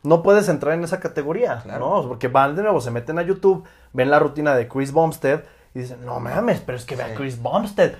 [0.02, 2.02] No puedes entrar en esa categoría, Claro.
[2.02, 2.08] ¿no?
[2.08, 5.42] Porque van de nuevo, se meten a YouTube, ven la rutina de Chris Bumstead
[5.74, 7.92] y dicen, no mames, pero es que ve a Chris Bumstead.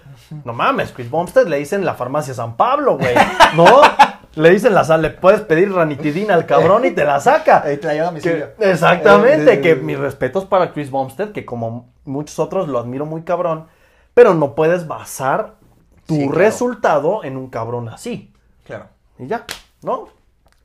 [0.44, 3.14] No mames, Chris Bumstead le dicen la farmacia San Pablo, güey.
[3.56, 3.64] No,
[4.34, 7.62] le dicen la sal, le puedes pedir ranitidina al cabrón y te la saca.
[7.62, 8.56] Ahí te la lleva a domicilio.
[8.56, 12.78] Que- exactamente, Eh, que eh, mis respetos para Chris Bumstead, que como muchos otros lo
[12.78, 13.68] admiro muy cabrón,
[14.12, 15.54] pero no puedes basar
[16.06, 16.38] tu Sí, claro.
[16.38, 18.34] resultado en un cabrón así.
[18.66, 18.86] Claro.
[19.18, 19.44] Y ya,
[19.82, 20.08] ¿no?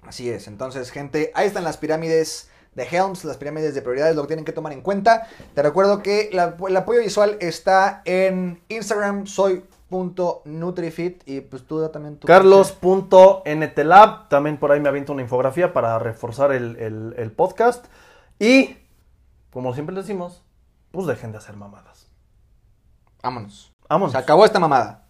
[0.08, 0.48] Así es.
[0.48, 4.46] Entonces, gente, ahí están las pirámides de Helms, las pirámides de prioridades, lo que tienen
[4.46, 5.28] que tomar en cuenta.
[5.54, 12.18] Te recuerdo que la- el apoyo visual está en Instagram, soy.nutrifit y pues tú también
[12.18, 12.28] tu...
[12.28, 17.86] Carlos.ntlab, también por ahí me aviento una infografía para reforzar el, el- el podcast.
[18.40, 18.78] Y,
[19.52, 20.44] como siempre decimos,
[20.92, 22.08] pues dejen de hacer mamadas.
[23.24, 23.74] Vámonos.
[23.90, 24.12] Vámonos.
[24.12, 25.07] Se acabó esta mamada.